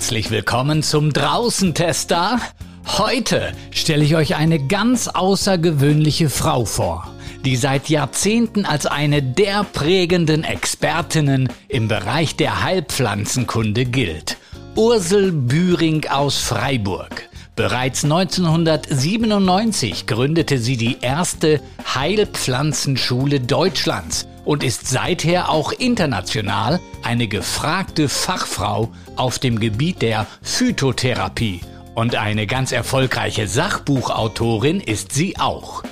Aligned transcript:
Herzlich 0.00 0.30
willkommen 0.30 0.82
zum 0.82 1.12
Draußentester. 1.12 2.40
Heute 2.96 3.52
stelle 3.70 4.02
ich 4.02 4.16
euch 4.16 4.34
eine 4.34 4.58
ganz 4.58 5.08
außergewöhnliche 5.08 6.30
Frau 6.30 6.64
vor, 6.64 7.12
die 7.44 7.54
seit 7.54 7.90
Jahrzehnten 7.90 8.64
als 8.64 8.86
eine 8.86 9.22
der 9.22 9.62
prägenden 9.62 10.42
Expertinnen 10.42 11.50
im 11.68 11.88
Bereich 11.88 12.34
der 12.34 12.62
Heilpflanzenkunde 12.62 13.84
gilt. 13.84 14.38
Ursel 14.74 15.32
Büring 15.32 16.06
aus 16.08 16.38
Freiburg. 16.38 17.28
Bereits 17.54 18.02
1997 18.02 20.06
gründete 20.06 20.56
sie 20.56 20.78
die 20.78 20.96
erste 21.02 21.60
Heilpflanzenschule 21.94 23.40
Deutschlands 23.40 24.26
und 24.44 24.62
ist 24.64 24.88
seither 24.88 25.48
auch 25.48 25.72
international 25.72 26.80
eine 27.02 27.28
gefragte 27.28 28.08
Fachfrau 28.08 28.92
auf 29.16 29.38
dem 29.38 29.60
Gebiet 29.60 30.02
der 30.02 30.26
Phytotherapie. 30.42 31.60
Und 31.94 32.14
eine 32.14 32.46
ganz 32.46 32.72
erfolgreiche 32.72 33.46
Sachbuchautorin 33.46 34.80
ist 34.80 35.12
sie 35.12 35.38
auch. 35.38 35.82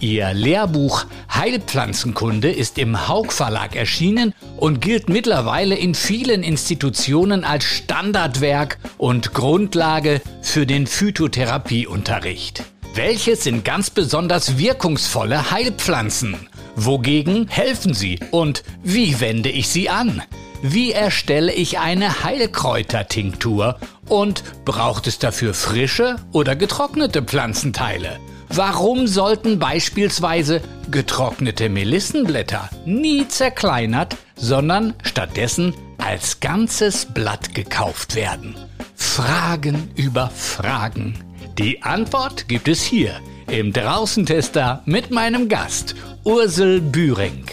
Ihr 0.00 0.34
Lehrbuch 0.34 1.06
Heilpflanzenkunde 1.32 2.50
ist 2.50 2.76
im 2.76 3.08
Haug 3.08 3.32
Verlag 3.32 3.74
erschienen 3.74 4.34
und 4.58 4.82
gilt 4.82 5.08
mittlerweile 5.08 5.74
in 5.74 5.94
vielen 5.94 6.42
Institutionen 6.42 7.44
als 7.44 7.64
Standardwerk 7.64 8.78
und 8.98 9.32
Grundlage 9.32 10.20
für 10.42 10.66
den 10.66 10.86
Phytotherapieunterricht. 10.86 12.62
Welches 12.94 13.44
sind 13.44 13.64
ganz 13.64 13.88
besonders 13.88 14.58
wirkungsvolle 14.58 15.50
Heilpflanzen? 15.50 16.36
Wogegen 16.76 17.48
helfen 17.48 17.94
sie 17.94 18.20
und 18.32 18.62
wie 18.82 19.18
wende 19.20 19.48
ich 19.48 19.68
sie 19.68 19.88
an? 19.88 20.22
Wie 20.60 20.92
erstelle 20.92 21.52
ich 21.52 21.78
eine 21.78 22.22
Heilkräutertinktur 22.22 23.78
und 24.08 24.42
braucht 24.66 25.06
es 25.06 25.18
dafür 25.18 25.54
frische 25.54 26.16
oder 26.32 26.54
getrocknete 26.54 27.22
Pflanzenteile? 27.22 28.18
Warum 28.50 29.06
sollten 29.06 29.58
beispielsweise 29.58 30.60
getrocknete 30.90 31.70
Melissenblätter 31.70 32.68
nie 32.84 33.26
zerkleinert, 33.26 34.16
sondern 34.36 34.92
stattdessen 35.02 35.74
als 35.96 36.40
ganzes 36.40 37.06
Blatt 37.06 37.54
gekauft 37.54 38.14
werden? 38.14 38.54
Fragen 38.94 39.90
über 39.94 40.28
Fragen. 40.28 41.18
Die 41.58 41.82
Antwort 41.82 42.48
gibt 42.48 42.68
es 42.68 42.82
hier 42.82 43.18
im 43.50 43.72
Draußentester 43.72 44.82
mit 44.86 45.10
meinem 45.10 45.48
Gast 45.48 45.94
Ursel 46.24 46.80
Büring. 46.80 47.44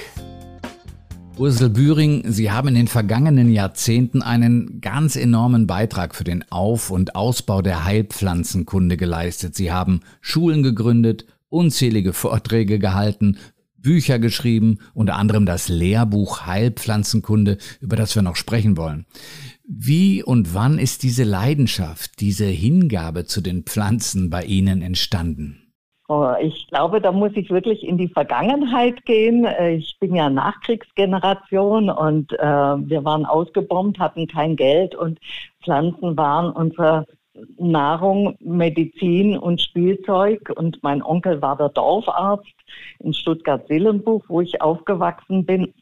Ursel 1.37 1.69
Büring, 1.69 2.23
Sie 2.31 2.51
haben 2.51 2.69
in 2.69 2.75
den 2.75 2.87
vergangenen 2.87 3.51
Jahrzehnten 3.51 4.21
einen 4.21 4.81
ganz 4.81 5.15
enormen 5.15 5.67
Beitrag 5.67 6.15
für 6.15 6.23
den 6.23 6.49
Auf- 6.51 6.89
und 6.89 7.15
Ausbau 7.15 7.61
der 7.61 7.85
Heilpflanzenkunde 7.85 8.97
geleistet. 8.97 9.55
Sie 9.55 9.71
haben 9.71 10.01
Schulen 10.21 10.63
gegründet, 10.63 11.25
unzählige 11.49 12.13
Vorträge 12.13 12.79
gehalten, 12.79 13.37
Bücher 13.77 14.17
geschrieben, 14.17 14.79
unter 14.93 15.15
anderem 15.15 15.45
das 15.45 15.69
Lehrbuch 15.69 16.45
Heilpflanzenkunde, 16.45 17.57
über 17.81 17.97
das 17.97 18.15
wir 18.15 18.21
noch 18.21 18.35
sprechen 18.35 18.77
wollen. 18.77 19.05
Wie 19.67 20.23
und 20.23 20.53
wann 20.53 20.79
ist 20.79 21.03
diese 21.03 21.23
Leidenschaft, 21.23 22.19
diese 22.19 22.45
Hingabe 22.45 23.25
zu 23.25 23.41
den 23.41 23.63
Pflanzen 23.63 24.29
bei 24.29 24.43
Ihnen 24.43 24.81
entstanden? 24.81 25.62
Ich 26.41 26.67
glaube, 26.67 26.99
da 26.99 27.13
muss 27.13 27.31
ich 27.35 27.49
wirklich 27.49 27.87
in 27.87 27.97
die 27.97 28.09
Vergangenheit 28.09 29.05
gehen. 29.05 29.45
Äh, 29.45 29.75
ich 29.75 29.97
bin 29.99 30.13
ja 30.13 30.29
Nachkriegsgeneration 30.29 31.89
und 31.89 32.33
äh, 32.33 32.37
wir 32.39 33.05
waren 33.05 33.25
ausgebombt, 33.25 33.99
hatten 33.99 34.27
kein 34.27 34.57
Geld 34.57 34.95
und 34.95 35.19
Pflanzen 35.63 36.17
waren 36.17 36.51
unsere 36.51 37.05
Nahrung, 37.57 38.35
Medizin 38.41 39.37
und 39.37 39.61
Spielzeug. 39.61 40.51
Und 40.55 40.83
mein 40.83 41.01
Onkel 41.01 41.41
war 41.41 41.55
der 41.55 41.69
Dorfarzt 41.69 42.53
in 42.99 43.13
Stuttgart-Sillenbuch, 43.13 44.25
wo 44.27 44.41
ich 44.41 44.61
aufgewachsen 44.61 45.45
bin. 45.45 45.73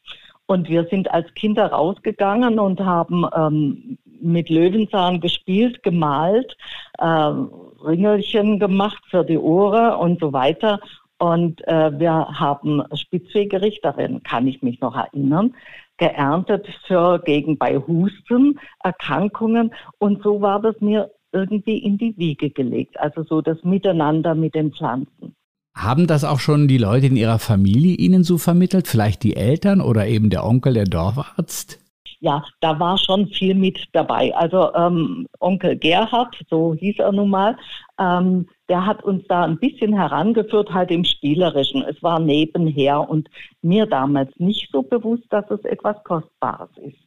Und 0.46 0.70
wir 0.70 0.86
sind 0.86 1.10
als 1.12 1.34
Kinder 1.34 1.68
rausgegangen 1.68 2.60
und 2.60 2.80
haben 2.82 3.26
ähm, 3.36 3.98
mit 4.22 4.50
Löwenzahn 4.50 5.20
gespielt, 5.20 5.84
gemalt, 5.84 6.56
äh, 6.98 7.06
Ringelchen 7.06 8.60
gemacht 8.60 9.04
für 9.10 9.24
die 9.24 9.38
Ohren 9.38 9.96
und 9.96 10.20
so 10.20 10.34
weiter. 10.34 10.80
Und 11.18 11.66
äh, 11.68 12.00
wir 12.00 12.12
haben 12.14 12.82
Spitzwegerich, 12.96 13.80
darin 13.82 14.24
kann 14.24 14.48
ich 14.48 14.62
mich 14.64 14.82
noch 14.82 14.96
erinnern, 14.96 15.54
geerntet 15.98 16.68
für 16.88 17.20
gegen 17.20 17.58
bei 17.58 17.78
Husten, 17.78 18.60
Erkrankungen. 18.84 19.72
Und 20.00 20.24
so 20.24 20.42
war 20.42 20.62
das 20.62 20.80
mir 20.82 21.12
irgendwie 21.32 21.78
in 21.78 21.98
die 21.98 22.18
Wiege 22.18 22.50
gelegt. 22.50 23.00
Also 23.00 23.24
so 23.24 23.42
das 23.42 23.64
Miteinander 23.64 24.36
mit 24.36 24.56
den 24.56 24.72
Pflanzen. 24.72 25.36
Haben 25.76 26.08
das 26.08 26.24
auch 26.24 26.40
schon 26.40 26.68
die 26.68 26.78
Leute 26.78 27.08
in 27.08 27.16
ihrer 27.16 27.40
Familie 27.40 27.96
Ihnen 27.96 28.24
so 28.24 28.38
vermittelt? 28.38 28.88
Vielleicht 28.88 29.24
die 29.24 29.36
Eltern 29.36 29.80
oder 29.80 30.08
eben 30.08 30.30
der 30.30 30.44
Onkel, 30.44 30.74
der 30.74 30.86
Dorfarzt? 30.86 31.80
Ja, 32.22 32.44
da 32.60 32.80
war 32.80 32.98
schon 32.98 33.28
viel 33.28 33.56
mit 33.56 33.88
dabei. 33.94 34.34
Also 34.36 34.74
ähm, 34.76 35.28
Onkel 35.40 35.76
Gerhard, 35.76 36.40
so 36.50 36.76
hieß 36.76 37.00
er 37.00 37.12
nun 37.12 37.30
mal, 37.30 37.58
ähm, 38.00 38.48
der 38.72 38.86
hat 38.86 39.04
uns 39.04 39.28
da 39.28 39.44
ein 39.44 39.58
bisschen 39.58 39.94
herangeführt, 39.94 40.74
halt 40.74 40.92
im 40.92 41.04
Spielerischen. 41.04 41.84
Es 41.84 42.02
war 42.02 42.22
nebenher 42.22 43.10
und 43.10 43.30
mir 43.62 43.86
damals 43.86 44.32
nicht 44.40 44.72
so 44.72 44.82
bewusst, 44.82 45.26
dass 45.30 45.44
es 45.52 45.66
etwas 45.66 46.02
Kostbares 46.06 46.70
ist. 46.78 46.98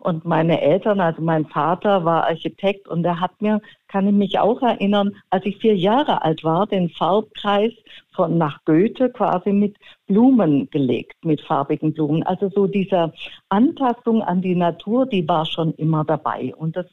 Und 0.00 0.26
meine 0.26 0.60
Eltern, 0.60 1.00
also 1.00 1.22
mein 1.22 1.46
Vater 1.46 2.04
war 2.04 2.24
Architekt 2.24 2.88
und 2.88 3.04
der 3.04 3.20
hat 3.20 3.40
mir, 3.40 3.62
kann 3.88 4.06
ich 4.06 4.12
mich 4.12 4.38
auch 4.38 4.60
erinnern, 4.60 5.16
als 5.30 5.46
ich 5.46 5.56
vier 5.56 5.74
Jahre 5.74 6.20
alt 6.20 6.44
war, 6.44 6.66
den 6.66 6.90
Farbkreis 6.90 7.72
von 8.14 8.36
nach 8.36 8.62
Goethe 8.66 9.08
quasi 9.08 9.50
mit 9.50 9.78
Blumen 10.06 10.68
gelegt, 10.68 11.24
mit 11.24 11.40
farbigen 11.40 11.94
Blumen. 11.94 12.22
Also 12.24 12.50
so 12.50 12.66
diese 12.66 13.14
Anpassung 13.48 14.20
an 14.20 14.42
die 14.42 14.56
Natur, 14.56 15.06
die 15.06 15.26
war 15.26 15.46
schon 15.46 15.72
immer 15.76 16.04
dabei. 16.04 16.54
Und 16.54 16.76
das 16.76 16.86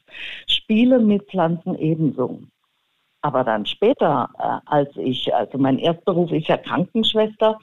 Spielen 0.46 1.06
mit 1.06 1.28
Pflanzen 1.28 1.74
ebenso. 1.74 2.40
Aber 3.22 3.44
dann 3.44 3.64
später, 3.66 4.28
äh, 4.38 4.58
als 4.66 4.90
ich, 4.96 5.32
also 5.34 5.56
mein 5.56 5.78
Erstberuf 5.78 6.32
ist 6.32 6.48
ja 6.48 6.56
Krankenschwester, 6.56 7.58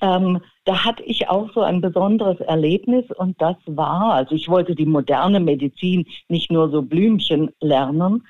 ähm, 0.00 0.40
da 0.64 0.84
hatte 0.84 1.02
ich 1.04 1.28
auch 1.28 1.52
so 1.52 1.60
ein 1.60 1.80
besonderes 1.80 2.40
Erlebnis 2.40 3.04
und 3.16 3.40
das 3.40 3.56
war, 3.66 4.14
also 4.14 4.34
ich 4.34 4.48
wollte 4.48 4.74
die 4.74 4.86
moderne 4.86 5.40
Medizin 5.40 6.06
nicht 6.28 6.50
nur 6.50 6.70
so 6.70 6.82
Blümchen 6.82 7.50
lernen. 7.60 8.26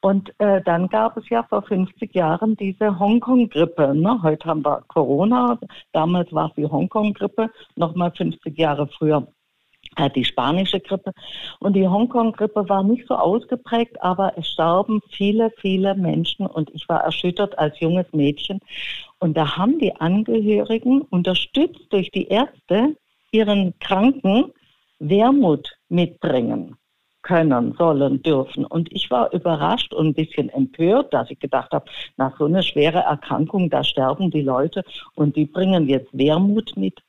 Und 0.00 0.32
äh, 0.38 0.62
dann 0.62 0.88
gab 0.88 1.16
es 1.16 1.28
ja 1.28 1.42
vor 1.42 1.62
50 1.62 2.14
Jahren 2.14 2.56
diese 2.56 3.00
Hongkong-Grippe. 3.00 3.94
Ne? 3.96 4.22
Heute 4.22 4.48
haben 4.48 4.64
wir 4.64 4.82
Corona, 4.86 5.58
damals 5.92 6.32
war 6.32 6.50
es 6.50 6.54
die 6.54 6.66
Hongkong-Grippe, 6.66 7.50
nochmal 7.74 8.12
50 8.12 8.56
Jahre 8.56 8.86
früher 8.86 9.26
die 10.14 10.24
spanische 10.24 10.80
Grippe. 10.80 11.12
Und 11.60 11.74
die 11.74 11.88
Hongkong-Grippe 11.88 12.68
war 12.68 12.82
nicht 12.82 13.06
so 13.06 13.14
ausgeprägt, 13.14 14.02
aber 14.02 14.32
es 14.36 14.48
starben 14.48 15.00
viele, 15.10 15.50
viele 15.58 15.94
Menschen 15.94 16.46
und 16.46 16.70
ich 16.74 16.88
war 16.88 17.00
erschüttert 17.00 17.58
als 17.58 17.78
junges 17.80 18.06
Mädchen. 18.12 18.60
Und 19.18 19.36
da 19.36 19.56
haben 19.56 19.78
die 19.78 19.94
Angehörigen, 19.96 21.02
unterstützt 21.02 21.86
durch 21.90 22.10
die 22.10 22.28
Ärzte, 22.28 22.96
ihren 23.32 23.78
Kranken 23.78 24.52
Wermut 25.00 25.76
mitbringen 25.88 26.76
können, 27.22 27.74
sollen, 27.76 28.22
dürfen. 28.22 28.64
Und 28.64 28.90
ich 28.92 29.10
war 29.10 29.32
überrascht 29.32 29.92
und 29.92 30.08
ein 30.08 30.14
bisschen 30.14 30.48
empört, 30.48 31.12
dass 31.12 31.30
ich 31.30 31.38
gedacht 31.38 31.72
habe, 31.72 31.84
nach 32.16 32.36
so 32.38 32.46
einer 32.46 32.62
schweren 32.62 33.02
Erkrankung, 33.02 33.68
da 33.70 33.84
sterben 33.84 34.30
die 34.30 34.42
Leute 34.42 34.82
und 35.14 35.36
die 35.36 35.44
bringen 35.44 35.88
jetzt 35.88 36.08
Wermut 36.12 36.76
mit. 36.76 37.02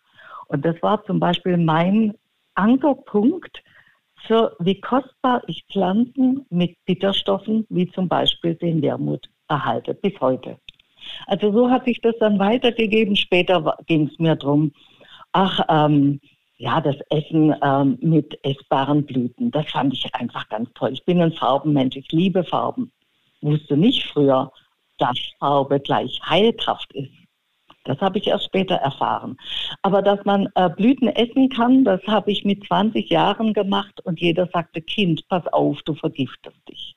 Und 0.48 0.66
das 0.66 0.76
war 0.82 1.04
zum 1.06 1.20
Beispiel 1.20 1.58
mein 1.58 2.16
Ankerpunkt 2.60 3.64
für 4.28 4.56
wie 4.60 4.80
kostbar 4.82 5.42
ich 5.48 5.64
Pflanzen 5.72 6.46
mit 6.50 6.76
Bitterstoffen 6.86 7.66
wie 7.70 7.90
zum 7.92 8.08
Beispiel 8.08 8.56
den 8.56 8.82
Wermut 8.82 9.30
erhalte 9.48 9.94
bis 9.94 10.20
heute. 10.20 10.58
Also 11.28 11.52
so 11.52 11.72
hat 11.72 11.86
sich 11.86 12.02
das 12.02 12.16
dann 12.20 12.38
weitergegeben. 12.38 13.16
Später 13.16 13.78
ging 13.88 14.10
es 14.12 14.20
mir 14.20 14.36
darum, 14.36 14.74
ach, 15.32 15.62
ähm, 15.70 16.20
ja, 16.58 16.82
das 16.82 16.98
Essen 17.10 17.56
ähm, 17.64 17.98
mit 18.02 18.38
essbaren 18.44 19.06
Blüten, 19.06 19.50
das 19.50 19.72
fand 19.72 19.94
ich 19.94 20.14
einfach 20.14 20.50
ganz 20.50 20.70
toll. 20.74 20.92
Ich 20.92 21.06
bin 21.06 21.22
ein 21.22 21.32
Farbenmensch, 21.32 21.96
ich 21.96 22.12
liebe 22.12 22.44
Farben. 22.44 22.92
Wusste 23.42 23.78
nicht 23.78 24.06
früher, 24.08 24.52
dass 24.98 25.18
Farbe 25.40 25.80
gleich 25.80 26.20
Heilkraft 26.30 26.92
ist. 26.94 27.19
Das 27.90 28.00
habe 28.02 28.20
ich 28.20 28.28
erst 28.28 28.46
später 28.46 28.76
erfahren. 28.76 29.36
Aber 29.82 30.04
dass 30.04 30.24
man 30.24 30.48
äh, 30.54 30.70
Blüten 30.70 31.08
essen 31.08 31.50
kann, 31.50 31.84
das 31.84 32.02
habe 32.06 32.32
ich 32.32 32.46
mit 32.46 32.64
20 32.68 33.10
Jahren 33.10 33.52
gemacht 33.52 34.00
und 34.06 34.20
jeder 34.20 34.48
sagte, 34.54 34.80
Kind, 34.80 35.28
pass 35.28 35.48
auf, 35.48 35.82
du 35.82 35.96
vergiftest 35.96 36.58
dich. 36.70 36.96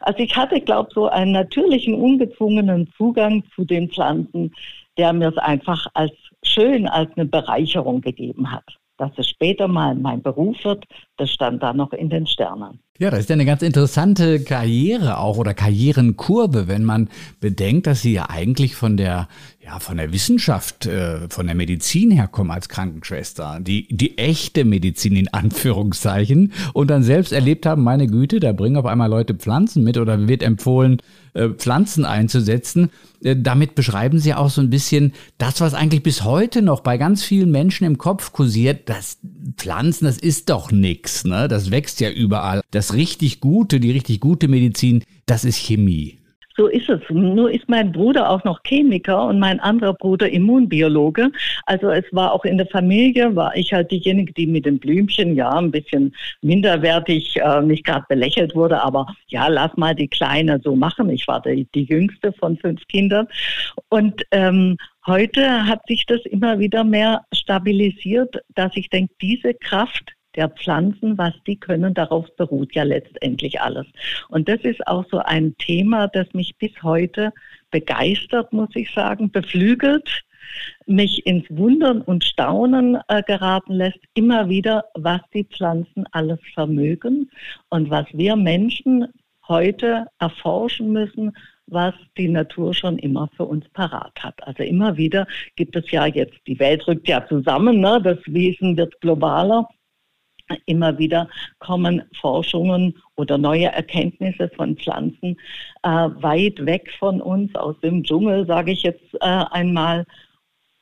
Also 0.00 0.18
ich 0.18 0.34
hatte, 0.36 0.60
glaube 0.60 0.88
ich, 0.88 0.94
so 0.94 1.06
einen 1.06 1.30
natürlichen, 1.30 1.94
ungezwungenen 1.94 2.92
Zugang 2.96 3.44
zu 3.54 3.64
den 3.64 3.88
Pflanzen, 3.88 4.52
der 4.98 5.12
mir 5.12 5.28
es 5.28 5.38
einfach 5.38 5.86
als 5.94 6.12
schön, 6.42 6.88
als 6.88 7.10
eine 7.16 7.26
Bereicherung 7.26 8.00
gegeben 8.00 8.50
hat. 8.50 8.64
Dass 8.96 9.12
es 9.18 9.28
später 9.28 9.68
mal 9.68 9.94
mein 9.94 10.22
Beruf 10.22 10.56
wird, 10.64 10.86
das 11.16 11.30
stand 11.30 11.62
da 11.62 11.72
noch 11.72 11.92
in 11.92 12.10
den 12.10 12.26
Sternen. 12.26 12.80
Ja, 12.98 13.10
das 13.10 13.20
ist 13.20 13.28
ja 13.28 13.34
eine 13.34 13.44
ganz 13.44 13.62
interessante 13.62 14.40
Karriere 14.40 15.18
auch 15.18 15.36
oder 15.36 15.52
Karrierenkurve, 15.52 16.66
wenn 16.66 16.84
man 16.84 17.10
bedenkt, 17.40 17.86
dass 17.86 18.00
Sie 18.00 18.14
ja 18.14 18.30
eigentlich 18.30 18.74
von 18.74 18.96
der 18.96 19.28
ja, 19.66 19.80
von 19.80 19.96
der 19.96 20.12
Wissenschaft, 20.12 20.86
äh, 20.86 21.28
von 21.28 21.46
der 21.46 21.56
Medizin 21.56 22.12
herkommen 22.12 22.52
als 22.52 22.68
Krankenschwester, 22.68 23.58
die, 23.60 23.88
die 23.88 24.16
echte 24.16 24.64
Medizin 24.64 25.16
in 25.16 25.28
Anführungszeichen 25.28 26.52
und 26.72 26.88
dann 26.88 27.02
selbst 27.02 27.32
erlebt 27.32 27.66
haben, 27.66 27.82
meine 27.82 28.06
Güte, 28.06 28.38
da 28.38 28.52
bringen 28.52 28.76
auf 28.76 28.86
einmal 28.86 29.10
Leute 29.10 29.34
Pflanzen 29.34 29.82
mit 29.82 29.98
oder 29.98 30.28
wird 30.28 30.44
empfohlen, 30.44 30.98
äh, 31.34 31.48
Pflanzen 31.48 32.04
einzusetzen. 32.04 32.90
Äh, 33.24 33.34
damit 33.36 33.74
beschreiben 33.74 34.20
sie 34.20 34.34
auch 34.34 34.50
so 34.50 34.60
ein 34.60 34.70
bisschen 34.70 35.14
das, 35.36 35.60
was 35.60 35.74
eigentlich 35.74 36.04
bis 36.04 36.22
heute 36.22 36.62
noch 36.62 36.80
bei 36.80 36.96
ganz 36.96 37.24
vielen 37.24 37.50
Menschen 37.50 37.88
im 37.88 37.98
Kopf 37.98 38.32
kursiert, 38.32 38.88
das 38.88 39.18
Pflanzen, 39.56 40.04
das 40.04 40.18
ist 40.18 40.48
doch 40.48 40.70
nix, 40.70 41.05
ne? 41.24 41.48
Das 41.48 41.70
wächst 41.70 42.00
ja 42.00 42.10
überall. 42.10 42.60
Das 42.70 42.94
richtig 42.94 43.40
Gute, 43.40 43.80
die 43.80 43.90
richtig 43.92 44.20
gute 44.20 44.48
Medizin, 44.48 45.04
das 45.26 45.44
ist 45.44 45.56
Chemie. 45.56 46.18
So 46.56 46.68
ist 46.68 46.88
es. 46.88 47.00
Nur 47.10 47.50
ist 47.50 47.68
mein 47.68 47.92
Bruder 47.92 48.30
auch 48.30 48.42
noch 48.44 48.60
Chemiker 48.64 49.26
und 49.26 49.38
mein 49.38 49.60
anderer 49.60 49.92
Bruder 49.92 50.28
Immunbiologe. 50.30 51.30
Also 51.66 51.90
es 51.90 52.04
war 52.12 52.32
auch 52.32 52.44
in 52.46 52.56
der 52.56 52.66
Familie, 52.68 53.36
war 53.36 53.54
ich 53.54 53.72
halt 53.74 53.90
diejenige, 53.90 54.32
die 54.32 54.46
mit 54.46 54.64
den 54.64 54.78
Blümchen, 54.78 55.36
ja, 55.36 55.50
ein 55.50 55.70
bisschen 55.70 56.14
minderwertig, 56.40 57.36
äh, 57.36 57.60
nicht 57.60 57.84
gerade 57.84 58.06
belächelt 58.08 58.54
wurde, 58.54 58.82
aber 58.82 59.06
ja, 59.28 59.48
lass 59.48 59.76
mal 59.76 59.94
die 59.94 60.08
Kleine 60.08 60.58
so 60.64 60.74
machen. 60.74 61.10
Ich 61.10 61.28
war 61.28 61.42
die, 61.42 61.68
die 61.74 61.84
jüngste 61.84 62.32
von 62.32 62.56
fünf 62.56 62.80
Kindern. 62.88 63.28
Und 63.90 64.22
ähm, 64.30 64.78
heute 65.06 65.66
hat 65.66 65.86
sich 65.86 66.06
das 66.06 66.20
immer 66.24 66.58
wieder 66.58 66.84
mehr 66.84 67.22
stabilisiert, 67.34 68.34
dass 68.54 68.72
ich 68.76 68.88
denke, 68.88 69.12
diese 69.20 69.52
Kraft, 69.52 70.15
der 70.36 70.48
Pflanzen, 70.50 71.18
was 71.18 71.34
die 71.46 71.56
können, 71.56 71.94
darauf 71.94 72.26
beruht 72.36 72.74
ja 72.74 72.82
letztendlich 72.82 73.60
alles. 73.60 73.86
Und 74.28 74.48
das 74.48 74.60
ist 74.62 74.86
auch 74.86 75.04
so 75.10 75.18
ein 75.18 75.56
Thema, 75.58 76.08
das 76.08 76.32
mich 76.32 76.56
bis 76.58 76.72
heute 76.82 77.32
begeistert, 77.70 78.52
muss 78.52 78.70
ich 78.74 78.92
sagen, 78.92 79.30
beflügelt, 79.30 80.24
mich 80.86 81.26
ins 81.26 81.44
Wundern 81.50 82.00
und 82.02 82.24
Staunen 82.24 82.98
äh, 83.08 83.22
geraten 83.22 83.72
lässt, 83.72 83.98
immer 84.14 84.48
wieder, 84.48 84.84
was 84.94 85.20
die 85.34 85.44
Pflanzen 85.44 86.04
alles 86.12 86.38
vermögen 86.54 87.30
und 87.68 87.90
was 87.90 88.06
wir 88.12 88.36
Menschen 88.36 89.08
heute 89.48 90.06
erforschen 90.18 90.92
müssen, 90.92 91.32
was 91.66 91.94
die 92.16 92.28
Natur 92.28 92.74
schon 92.74 92.98
immer 92.98 93.28
für 93.36 93.44
uns 93.44 93.68
parat 93.70 94.12
hat. 94.22 94.42
Also 94.46 94.62
immer 94.62 94.96
wieder 94.96 95.26
gibt 95.56 95.74
es 95.76 95.90
ja 95.90 96.06
jetzt, 96.06 96.38
die 96.46 96.58
Welt 96.58 96.86
rückt 96.86 97.08
ja 97.08 97.26
zusammen, 97.26 97.80
ne? 97.80 98.00
das 98.02 98.18
Wesen 98.26 98.76
wird 98.76 99.00
globaler 99.00 99.68
Immer 100.66 100.98
wieder 100.98 101.28
kommen 101.58 102.02
Forschungen 102.20 102.94
oder 103.16 103.38
neue 103.38 103.66
Erkenntnisse 103.66 104.48
von 104.50 104.76
Pflanzen 104.76 105.36
äh, 105.82 105.88
weit 105.88 106.64
weg 106.64 106.92
von 106.98 107.20
uns, 107.20 107.54
aus 107.56 107.78
dem 107.80 108.04
Dschungel, 108.04 108.46
sage 108.46 108.72
ich 108.72 108.82
jetzt 108.82 109.14
äh, 109.14 109.44
einmal, 109.50 110.06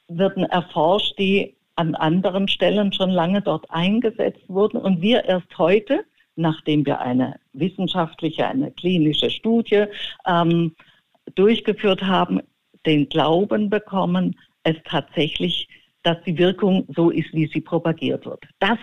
werden 0.08 0.44
erforscht, 0.44 1.18
die 1.18 1.56
an 1.76 1.94
anderen 1.94 2.46
Stellen 2.46 2.92
schon 2.92 3.10
lange 3.10 3.40
dort 3.42 3.68
eingesetzt 3.70 4.44
wurden 4.48 4.76
und 4.76 5.00
wir 5.00 5.24
erst 5.24 5.58
heute, 5.58 6.04
nachdem 6.36 6.84
wir 6.84 7.00
eine 7.00 7.36
wissenschaftliche, 7.52 8.46
eine 8.46 8.70
klinische 8.72 9.30
Studie 9.30 9.84
ähm, 10.26 10.74
durchgeführt 11.34 12.02
haben, 12.02 12.40
den 12.86 13.08
Glauben 13.08 13.70
bekommen, 13.70 14.38
es 14.62 14.76
tatsächlich 14.84 15.68
dass 16.04 16.22
die 16.24 16.38
Wirkung 16.38 16.86
so 16.94 17.10
ist, 17.10 17.32
wie 17.32 17.46
sie 17.46 17.60
propagiert 17.60 18.24
wird. 18.26 18.44
Das 18.60 18.78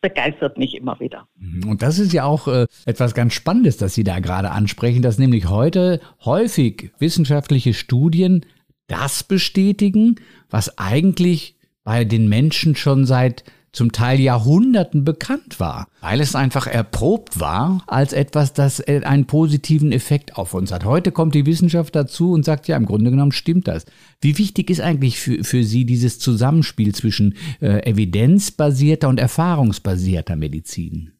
begeistert 0.00 0.58
mich 0.58 0.76
immer 0.76 0.98
wieder. 1.00 1.28
Mhm. 1.38 1.68
Und 1.68 1.82
das 1.82 1.98
ist 1.98 2.12
ja 2.12 2.24
auch 2.24 2.48
äh, 2.48 2.66
etwas 2.86 3.14
ganz 3.14 3.34
Spannendes, 3.34 3.76
das 3.76 3.94
Sie 3.94 4.04
da 4.04 4.20
gerade 4.20 4.50
ansprechen, 4.50 5.02
dass 5.02 5.18
nämlich 5.18 5.48
heute 5.48 6.00
häufig 6.24 6.92
wissenschaftliche 6.98 7.74
Studien 7.74 8.46
das 8.86 9.22
bestätigen, 9.24 10.16
was 10.50 10.78
eigentlich 10.78 11.56
bei 11.84 12.04
den 12.04 12.28
Menschen 12.28 12.76
schon 12.76 13.06
seit 13.06 13.44
zum 13.78 13.92
Teil 13.92 14.18
Jahrhunderten 14.18 15.04
bekannt 15.04 15.60
war, 15.60 15.86
weil 16.00 16.20
es 16.20 16.34
einfach 16.34 16.66
erprobt 16.66 17.38
war 17.38 17.84
als 17.86 18.12
etwas, 18.12 18.52
das 18.52 18.80
äh, 18.80 19.02
einen 19.04 19.26
positiven 19.26 19.92
Effekt 19.92 20.36
auf 20.36 20.52
uns 20.52 20.72
hat. 20.72 20.84
Heute 20.84 21.12
kommt 21.12 21.36
die 21.36 21.46
Wissenschaft 21.46 21.94
dazu 21.94 22.32
und 22.32 22.44
sagt, 22.44 22.66
ja, 22.66 22.76
im 22.76 22.86
Grunde 22.86 23.12
genommen 23.12 23.30
stimmt 23.30 23.68
das. 23.68 23.86
Wie 24.20 24.36
wichtig 24.36 24.70
ist 24.70 24.80
eigentlich 24.80 25.20
für, 25.20 25.44
für 25.44 25.62
Sie 25.62 25.84
dieses 25.84 26.18
Zusammenspiel 26.18 26.92
zwischen 26.92 27.36
äh, 27.60 27.88
evidenzbasierter 27.88 29.08
und 29.08 29.20
erfahrungsbasierter 29.20 30.34
Medizin? 30.34 31.12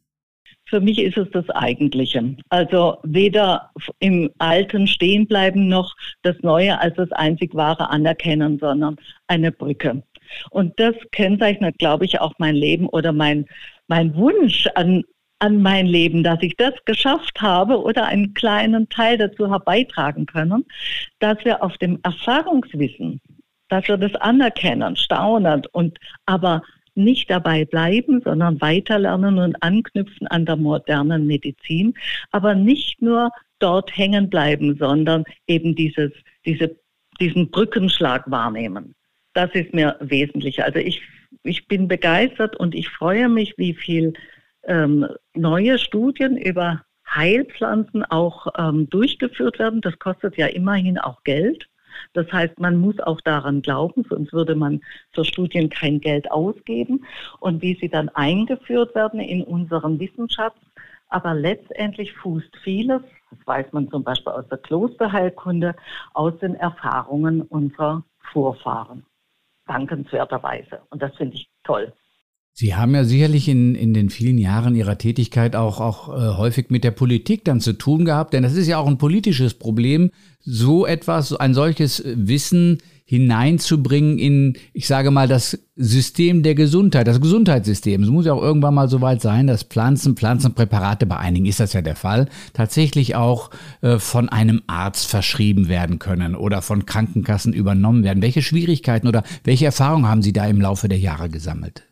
Für 0.69 0.81
mich 0.81 0.99
ist 0.99 1.17
es 1.17 1.31
das 1.31 1.49
Eigentliche. 1.51 2.37
Also 2.51 2.99
weder 3.05 3.71
im 4.01 4.31
Alten 4.39 4.89
stehen 4.89 5.27
bleiben 5.27 5.69
noch 5.69 5.95
das 6.23 6.37
Neue 6.43 6.79
als 6.79 6.97
das 6.97 7.11
einzig 7.13 7.55
Wahre 7.55 7.89
anerkennen, 7.89 8.59
sondern 8.59 8.97
eine 9.29 9.53
Brücke. 9.53 10.03
Und 10.51 10.79
das 10.79 10.95
kennzeichnet, 11.13 11.79
glaube 11.79 12.05
ich, 12.05 12.21
auch 12.21 12.35
mein 12.39 12.55
Leben 12.55 12.89
oder 12.89 13.13
mein, 13.13 13.47
mein 13.87 14.15
Wunsch 14.15 14.67
an, 14.75 15.05
an 15.39 15.63
mein 15.63 15.87
Leben, 15.87 16.23
dass 16.23 16.43
ich 16.43 16.57
das 16.57 16.75
geschafft 16.85 17.41
habe 17.41 17.81
oder 17.81 18.07
einen 18.07 18.35
kleinen 18.35 18.89
Teil 18.89 19.19
dazu 19.19 19.51
herbeitragen 19.51 20.27
können, 20.27 20.65
dass 21.21 21.45
wir 21.45 21.63
auf 21.63 21.77
dem 21.79 21.99
Erfahrungswissen, 22.03 23.21
dass 23.69 23.87
wir 23.89 23.97
das 23.97 24.15
anerkennen, 24.17 24.97
staunen 24.97 25.63
und 25.73 25.99
aber 26.27 26.63
nicht 26.95 27.31
dabei 27.31 27.65
bleiben, 27.65 28.21
sondern 28.23 28.61
weiterlernen 28.61 29.39
und 29.39 29.63
anknüpfen 29.63 30.27
an 30.27 30.45
der 30.45 30.57
modernen 30.57 31.27
Medizin, 31.27 31.95
aber 32.33 32.55
nicht 32.57 33.01
nur 33.01 33.31
dort 33.61 33.97
hängen 33.97 34.29
bleiben, 34.29 34.77
sondern 34.79 35.25
eben 35.47 35.77
dieses, 35.77 36.11
diese, 36.45 36.77
diesen 37.21 37.51
Brückenschlag 37.51 38.29
wahrnehmen 38.31 38.95
das 39.38 39.55
ist 39.55 39.73
mir 39.73 39.96
wesentlich. 40.00 40.64
Also 40.64 40.81
ich, 40.81 41.00
ich 41.44 41.69
bin 41.69 41.87
begeistert 41.87 42.56
und 42.56 42.75
ich 42.75 42.88
freue 42.88 43.29
mich, 43.29 43.55
wie 43.56 43.73
viel 43.73 44.14
ähm, 44.64 45.06
neue 45.35 45.79
Studien 45.79 46.37
über 46.37 46.82
Heilpflanzen 47.08 48.05
auch 48.05 48.49
ähm, 48.58 48.90
durchgeführt 48.90 49.61
werden. 49.61 49.81
Das 49.81 49.96
kostet 50.00 50.37
ja 50.37 50.49
immerhin 50.49 50.99
auch 50.99 51.23
Geld. 51.23 51.69
Das 52.14 52.31
heißt, 52.32 52.58
man 52.58 52.79
muss 52.79 52.99
auch 52.99 53.20
daran 53.20 53.62
glauben, 53.62 54.05
sonst 54.08 54.32
würde 54.32 54.56
man 54.56 54.81
für 55.12 55.25
Studien 55.25 55.70
kein 55.70 56.00
Geld 56.00 56.29
ausgeben. 56.32 57.05
Und 57.38 57.62
wie 57.62 57.79
sie 57.81 57.88
dann 57.88 58.08
eingeführt 58.08 58.93
werden 58.96 59.21
in 59.21 59.45
unseren 59.45 60.00
Wissenschaft. 60.00 60.59
Aber 61.11 61.33
letztendlich 61.35 62.12
fußt 62.12 62.57
vieles, 62.64 63.02
das 63.30 63.47
weiß 63.47 63.66
man 63.71 63.88
zum 63.88 64.02
Beispiel 64.02 64.33
aus 64.33 64.49
der 64.49 64.59
Klosterheilkunde, 64.59 65.76
aus 66.12 66.37
den 66.40 66.57
Erfahrungen 66.57 67.42
unserer 67.42 68.02
Vorfahren 68.33 69.04
dankenswerterweise. 69.69 70.81
Und 70.91 71.03
das 71.03 71.15
finde 71.17 71.37
ich 71.37 71.49
toll. 71.65 71.93
Sie 72.53 72.75
haben 72.75 72.93
ja 72.93 73.05
sicherlich 73.05 73.49
in, 73.49 73.77
in 73.77 73.95
den 73.95 74.11
vielen 74.11 74.37
Jahren 74.37 74.75
Ihrer 74.75 74.99
Tätigkeit 74.99 75.55
auch, 75.55 75.81
auch 75.81 76.09
äh, 76.09 76.37
häufig 76.37 76.71
mit 76.71 76.83
der 76.83 76.91
Politik 76.91 77.45
dann 77.45 77.61
zu 77.61 77.75
tun 77.75 78.05
gehabt, 78.05 78.33
denn 78.33 78.43
das 78.43 78.55
ist 78.55 78.67
ja 78.67 78.79
auch 78.79 78.89
ein 78.89 78.99
politisches 78.99 79.55
Problem, 79.55 80.11
so 80.41 80.85
etwas, 80.85 81.33
ein 81.37 81.55
solches 81.55 82.03
Wissen 82.05 82.79
hineinzubringen 83.09 84.19
in, 84.19 84.59
ich 84.75 84.87
sage 84.87 85.11
mal, 85.11 85.27
das 85.27 85.59
System 85.77 86.43
der 86.43 86.55
Gesundheit, 86.55 87.07
das 87.07 87.23
Gesundheitssystem. 87.23 88.03
Es 88.03 88.11
muss 88.11 88.27
ja 88.27 88.35
auch 88.35 88.43
irgendwann 88.43 88.75
mal 88.75 88.91
so 88.91 89.00
weit 89.00 89.23
sein, 89.23 89.47
dass 89.47 89.62
Pflanzen, 89.62 90.15
Pflanzenpräparate, 90.15 91.07
bei 91.07 91.17
einigen 91.17 91.47
ist 91.47 91.59
das 91.59 91.73
ja 91.73 91.81
der 91.81 91.97
Fall, 91.97 92.29
tatsächlich 92.53 93.17
auch 93.17 93.49
äh, 93.81 93.99
von 93.99 94.29
einem 94.29 94.61
Arzt 94.67 95.07
verschrieben 95.07 95.69
werden 95.69 95.99
können 95.99 96.35
oder 96.35 96.61
von 96.61 96.85
Krankenkassen 96.85 97.55
übernommen 97.55 98.05
werden. 98.05 98.21
Welche 98.21 98.43
Schwierigkeiten 98.43 99.09
oder 99.09 99.23
welche 99.43 99.65
Erfahrungen 99.65 100.07
haben 100.07 100.21
Sie 100.21 100.35
da 100.35 100.47
im 100.47 100.61
Laufe 100.61 100.91
der 100.91 100.99
Jahre 100.99 101.31
gesammelt? 101.31 101.88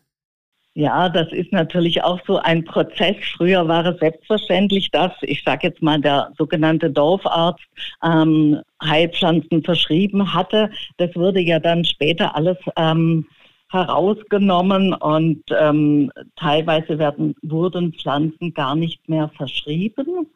Ja, 0.77 1.09
das 1.09 1.31
ist 1.31 1.51
natürlich 1.51 2.03
auch 2.03 2.19
so 2.27 2.37
ein 2.37 2.63
Prozess. 2.63 3.15
Früher 3.35 3.67
war 3.67 3.83
es 3.87 3.99
selbstverständlich, 3.99 4.91
dass, 4.91 5.11
ich 5.21 5.43
sage 5.43 5.69
jetzt 5.69 5.81
mal, 5.81 5.99
der 5.99 6.31
sogenannte 6.37 6.91
Dorfarzt 6.91 7.65
ähm, 8.03 8.61
Heilpflanzen 8.83 9.63
verschrieben 9.63 10.35
hatte. 10.35 10.69
Das 10.97 11.15
wurde 11.15 11.39
ja 11.39 11.57
dann 11.57 11.83
später 11.83 12.35
alles 12.35 12.57
ähm, 12.75 13.25
herausgenommen 13.71 14.93
und 14.93 15.41
ähm, 15.49 16.11
teilweise 16.35 16.99
werden, 16.99 17.33
wurden 17.41 17.93
Pflanzen 17.93 18.53
gar 18.53 18.75
nicht 18.75 19.09
mehr 19.09 19.31
verschrieben. 19.35 20.27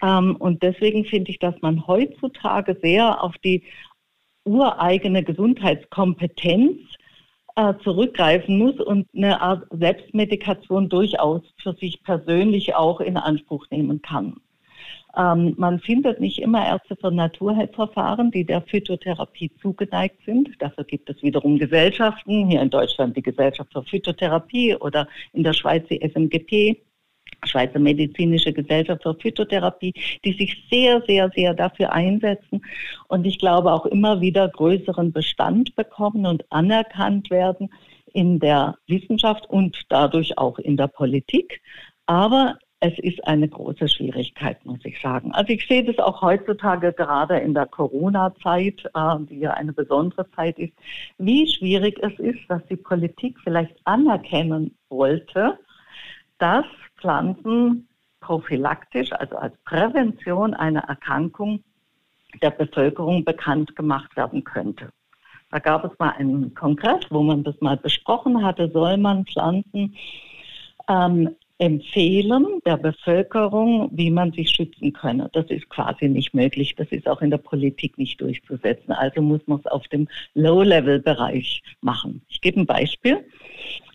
Ähm, 0.00 0.36
und 0.36 0.62
deswegen 0.62 1.06
finde 1.06 1.32
ich, 1.32 1.40
dass 1.40 1.56
man 1.60 1.88
heutzutage 1.88 2.78
sehr 2.80 3.20
auf 3.20 3.36
die 3.38 3.64
ureigene 4.44 5.24
Gesundheitskompetenz 5.24 6.78
äh, 7.58 7.74
zurückgreifen 7.82 8.56
muss 8.56 8.78
und 8.78 9.08
eine 9.16 9.40
Art 9.40 9.66
Selbstmedikation 9.70 10.88
durchaus 10.88 11.42
für 11.60 11.72
sich 11.72 12.00
persönlich 12.04 12.76
auch 12.76 13.00
in 13.00 13.16
Anspruch 13.16 13.66
nehmen 13.70 14.00
kann. 14.00 14.36
Ähm, 15.16 15.54
man 15.56 15.80
findet 15.80 16.20
nicht 16.20 16.38
immer 16.38 16.64
Ärzte 16.64 16.94
für 16.94 17.10
Naturheilverfahren, 17.10 18.30
die 18.30 18.44
der 18.44 18.62
Phytotherapie 18.62 19.50
zugeneigt 19.60 20.24
sind. 20.24 20.50
Dafür 20.60 20.84
gibt 20.84 21.10
es 21.10 21.20
wiederum 21.20 21.58
Gesellschaften, 21.58 22.46
hier 22.46 22.62
in 22.62 22.70
Deutschland 22.70 23.16
die 23.16 23.22
Gesellschaft 23.22 23.72
für 23.72 23.82
Phytotherapie 23.82 24.76
oder 24.76 25.08
in 25.32 25.42
der 25.42 25.52
Schweiz 25.52 25.84
die 25.88 26.00
SMGP. 26.00 26.80
Schweizer 27.44 27.78
Medizinische 27.78 28.52
Gesellschaft 28.52 29.02
für 29.02 29.14
Phytotherapie, 29.14 29.94
die 30.24 30.32
sich 30.32 30.66
sehr, 30.70 31.02
sehr, 31.06 31.30
sehr 31.34 31.54
dafür 31.54 31.92
einsetzen 31.92 32.62
und 33.08 33.26
ich 33.26 33.38
glaube 33.38 33.72
auch 33.72 33.86
immer 33.86 34.20
wieder 34.20 34.48
größeren 34.48 35.12
Bestand 35.12 35.74
bekommen 35.76 36.26
und 36.26 36.44
anerkannt 36.50 37.30
werden 37.30 37.70
in 38.12 38.38
der 38.38 38.76
Wissenschaft 38.86 39.48
und 39.48 39.84
dadurch 39.88 40.38
auch 40.38 40.58
in 40.58 40.76
der 40.76 40.88
Politik. 40.88 41.60
Aber 42.06 42.58
es 42.80 42.96
ist 42.98 43.26
eine 43.26 43.48
große 43.48 43.88
Schwierigkeit, 43.88 44.64
muss 44.64 44.78
ich 44.84 45.00
sagen. 45.00 45.32
Also 45.32 45.52
ich 45.52 45.66
sehe 45.66 45.84
das 45.84 45.98
auch 45.98 46.22
heutzutage 46.22 46.92
gerade 46.92 47.38
in 47.38 47.52
der 47.52 47.66
Corona-Zeit, 47.66 48.84
äh, 48.94 49.16
die 49.28 49.40
ja 49.40 49.50
eine 49.52 49.72
besondere 49.72 50.30
Zeit 50.32 50.58
ist, 50.58 50.72
wie 51.18 51.46
schwierig 51.48 51.98
es 52.02 52.16
ist, 52.18 52.38
dass 52.48 52.64
die 52.66 52.76
Politik 52.76 53.36
vielleicht 53.42 53.74
anerkennen 53.84 54.76
wollte, 54.88 55.58
dass 56.38 56.66
Pflanzen 56.98 57.88
prophylaktisch, 58.20 59.12
also 59.12 59.36
als 59.36 59.54
Prävention 59.64 60.54
einer 60.54 60.80
Erkrankung 60.80 61.62
der 62.42 62.50
Bevölkerung 62.50 63.24
bekannt 63.24 63.74
gemacht 63.76 64.16
werden 64.16 64.44
könnte. 64.44 64.90
Da 65.50 65.58
gab 65.58 65.84
es 65.84 65.98
mal 65.98 66.10
einen 66.10 66.54
Kongress, 66.54 67.06
wo 67.10 67.22
man 67.22 67.42
das 67.42 67.58
mal 67.60 67.76
besprochen 67.76 68.44
hatte, 68.44 68.70
soll 68.70 68.98
man 68.98 69.24
Pflanzen 69.24 69.96
ähm, 70.88 71.34
empfehlen 71.58 72.60
der 72.64 72.76
Bevölkerung, 72.76 73.90
wie 73.92 74.10
man 74.10 74.32
sich 74.32 74.50
schützen 74.50 74.92
könne. 74.92 75.28
Das 75.32 75.46
ist 75.46 75.68
quasi 75.68 76.08
nicht 76.08 76.32
möglich. 76.32 76.76
Das 76.76 76.88
ist 76.90 77.08
auch 77.08 77.20
in 77.20 77.30
der 77.30 77.38
Politik 77.38 77.98
nicht 77.98 78.20
durchzusetzen. 78.20 78.92
Also 78.92 79.20
muss 79.20 79.40
man 79.46 79.58
es 79.58 79.66
auf 79.66 79.86
dem 79.88 80.06
Low-Level-Bereich 80.34 81.62
machen. 81.80 82.22
Ich 82.28 82.40
gebe 82.40 82.60
ein 82.60 82.66
Beispiel. 82.66 83.24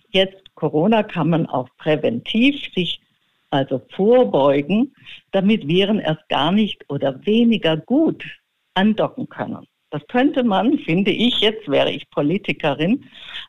Jetzt 0.10 0.43
Corona 0.64 1.04
kann 1.04 1.30
man 1.30 1.46
auch 1.48 1.68
präventiv 1.78 2.56
sich 2.74 3.02
also 3.50 3.82
vorbeugen, 3.98 4.96
damit 5.34 5.68
Viren 5.68 6.00
erst 6.00 6.30
gar 6.30 6.54
nicht 6.54 6.90
oder 6.90 7.26
weniger 7.26 7.76
gut 7.76 8.24
andocken 8.74 9.28
können. 9.28 9.68
Das 9.90 10.08
könnte 10.08 10.42
man, 10.46 10.78
finde 10.80 11.12
ich, 11.12 11.42
jetzt 11.42 11.68
wäre 11.68 11.92
ich 11.92 12.10
Politikerin, 12.12 13.04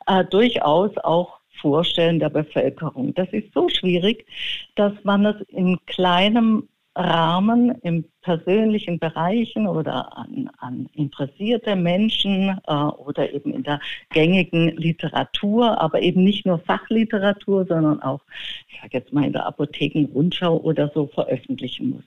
äh, 0.07 0.25
durchaus 0.25 0.91
auch 0.97 1.39
vorstellen 1.61 2.19
der 2.19 2.31
Bevölkerung. 2.31 3.13
Das 3.13 3.29
ist 3.31 3.53
so 3.53 3.69
schwierig, 3.69 4.27
dass 4.75 4.91
man 5.03 5.25
es 5.25 5.39
in 5.47 5.79
kleinem 5.85 6.67
Rahmen 6.95 7.71
in 7.81 8.05
persönlichen 8.21 8.99
Bereichen 8.99 9.67
oder 9.67 10.17
an, 10.17 10.49
an 10.59 10.89
interessierte 10.93 11.75
Menschen 11.75 12.57
äh, 12.67 12.73
oder 12.73 13.31
eben 13.33 13.53
in 13.53 13.63
der 13.63 13.81
gängigen 14.09 14.75
Literatur, 14.77 15.81
aber 15.81 16.01
eben 16.01 16.23
nicht 16.23 16.45
nur 16.45 16.59
Fachliteratur, 16.59 17.65
sondern 17.65 18.01
auch, 18.01 18.21
ich 18.69 18.79
sage 18.81 18.97
jetzt 18.97 19.11
mal 19.11 19.25
in 19.25 19.33
der 19.33 19.45
Apothekenrundschau 19.45 20.57
oder 20.57 20.89
so 20.93 21.07
veröffentlichen 21.07 21.89
muss. 21.91 22.05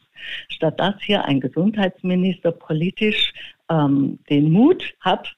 Statt 0.49 0.81
dass 0.81 0.95
hier 1.03 1.25
ein 1.25 1.41
Gesundheitsminister 1.41 2.53
politisch 2.53 3.33
ähm, 3.69 4.19
den 4.31 4.51
Mut 4.51 4.95
hat, 5.01 5.37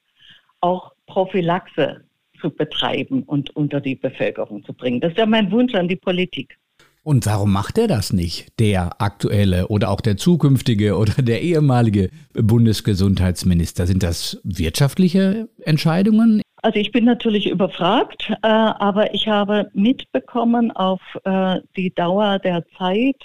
auch 0.61 0.93
Prophylaxe 1.07 2.05
zu 2.39 2.49
betreiben 2.49 3.23
und 3.23 3.55
unter 3.55 3.81
die 3.81 3.95
Bevölkerung 3.95 4.63
zu 4.63 4.73
bringen. 4.73 5.01
Das 5.01 5.11
ist 5.11 5.17
ja 5.17 5.25
mein 5.25 5.51
Wunsch 5.51 5.75
an 5.75 5.87
die 5.87 5.95
Politik. 5.95 6.57
Und 7.03 7.25
warum 7.25 7.51
macht 7.51 7.79
er 7.79 7.87
das 7.87 8.13
nicht, 8.13 8.59
der 8.59 9.01
aktuelle 9.01 9.69
oder 9.69 9.89
auch 9.89 10.01
der 10.01 10.17
zukünftige 10.17 10.95
oder 10.97 11.13
der 11.23 11.41
ehemalige 11.41 12.11
Bundesgesundheitsminister? 12.33 13.87
Sind 13.87 14.03
das 14.03 14.39
wirtschaftliche 14.43 15.49
Entscheidungen? 15.63 16.43
Also 16.61 16.79
ich 16.79 16.91
bin 16.91 17.05
natürlich 17.05 17.49
überfragt, 17.49 18.29
äh, 18.29 18.47
aber 18.47 19.15
ich 19.15 19.27
habe 19.27 19.71
mitbekommen 19.73 20.69
auf 20.71 21.01
äh, 21.23 21.59
die 21.75 21.91
Dauer 21.91 22.37
der 22.37 22.63
Zeit, 22.77 23.17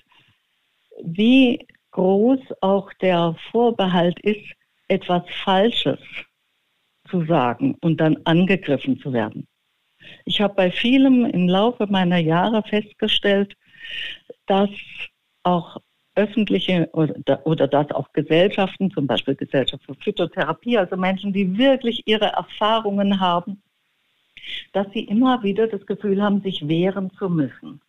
wie 1.05 1.67
groß 1.91 2.41
auch 2.63 2.91
der 3.03 3.37
Vorbehalt 3.51 4.19
ist, 4.21 4.55
etwas 4.89 5.23
Falsches 5.45 5.99
zu 7.11 7.27
sagen 7.27 7.77
und 7.83 8.01
dann 8.01 8.17
angegriffen 8.25 8.99
zu 9.01 9.13
werden. 9.13 9.47
Ich 10.25 10.41
habe 10.41 10.55
bei 10.55 10.71
vielem 10.71 11.27
im 11.27 11.47
Laufe 11.49 11.87
meiner 11.89 12.19
Jahre 12.19 12.63
festgestellt, 12.63 13.55
dass 14.47 14.71
auch 15.43 15.79
öffentliche 16.15 16.89
oder, 16.93 17.47
oder 17.47 17.69
dass 17.69 17.91
auch 17.91 18.13
Gesellschaften, 18.13 18.91
zum 18.91 19.07
Beispiel 19.07 19.35
Gesellschaft 19.35 19.85
für 19.85 19.95
Phytotherapie, 19.95 20.79
also 20.79 20.97
Menschen, 20.97 21.33
die 21.33 21.59
wirklich 21.59 22.03
ihre 22.07 22.27
Erfahrungen 22.27 23.21
haben, 23.21 23.63
dass 24.73 24.87
sie 24.93 25.05
immer 25.05 25.43
wieder 25.43 25.67
das 25.67 25.85
Gefühl 25.87 26.23
haben, 26.23 26.41
sich 26.41 26.67
wehren 26.67 27.11
zu 27.19 27.29
müssen 27.29 27.81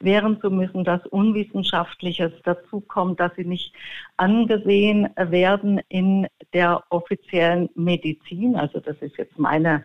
wehren 0.00 0.40
zu 0.40 0.50
müssen, 0.50 0.84
dass 0.84 1.04
Unwissenschaftliches 1.06 2.32
dazukommt, 2.44 3.20
dass 3.20 3.34
sie 3.36 3.44
nicht 3.44 3.72
angesehen 4.16 5.08
werden 5.16 5.80
in 5.88 6.26
der 6.52 6.82
offiziellen 6.90 7.70
Medizin. 7.74 8.56
Also 8.56 8.80
das 8.80 8.96
ist 9.00 9.16
jetzt 9.16 9.38
meine 9.38 9.84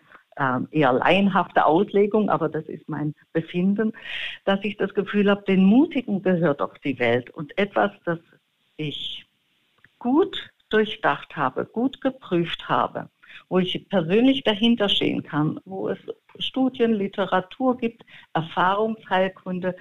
eher 0.72 0.93
laienhafte 0.93 1.65
Auslegung, 1.65 2.29
aber 2.29 2.50
das 2.50 2.65
ist 2.65 2.88
mein 2.88 3.13
Befinden, 3.34 3.93
dass 4.46 4.60
ich 4.63 4.77
das 4.77 4.93
Gefühl 4.93 5.29
habe, 5.29 5.43
den 5.43 5.63
Mutigen 5.63 6.22
gehört 6.22 6.62
auf 6.62 6.77
die 6.79 7.00
Welt. 7.00 7.29
Und 7.31 7.58
etwas, 7.58 7.91
das 8.05 8.19
ich 8.77 9.25
gut 10.00 10.51
durchdacht 10.69 11.36
habe, 11.36 11.65
gut 11.65 12.01
geprüft 12.01 12.69
habe, 12.69 13.10
wo 13.50 13.60
ich 13.60 13.88
persönlich 13.89 14.43
dahinter 14.43 14.88
stehen 14.88 15.24
kann, 15.24 15.60
wo 15.65 15.89
es 15.89 16.00
Studien, 16.39 16.93
Literatur 16.93 17.77
gibt, 17.77 18.05
Erfahrungsheilkunde, 18.34 19.75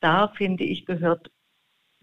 da 0.00 0.28
finde 0.28 0.64
ich, 0.64 0.86
gehört, 0.86 1.30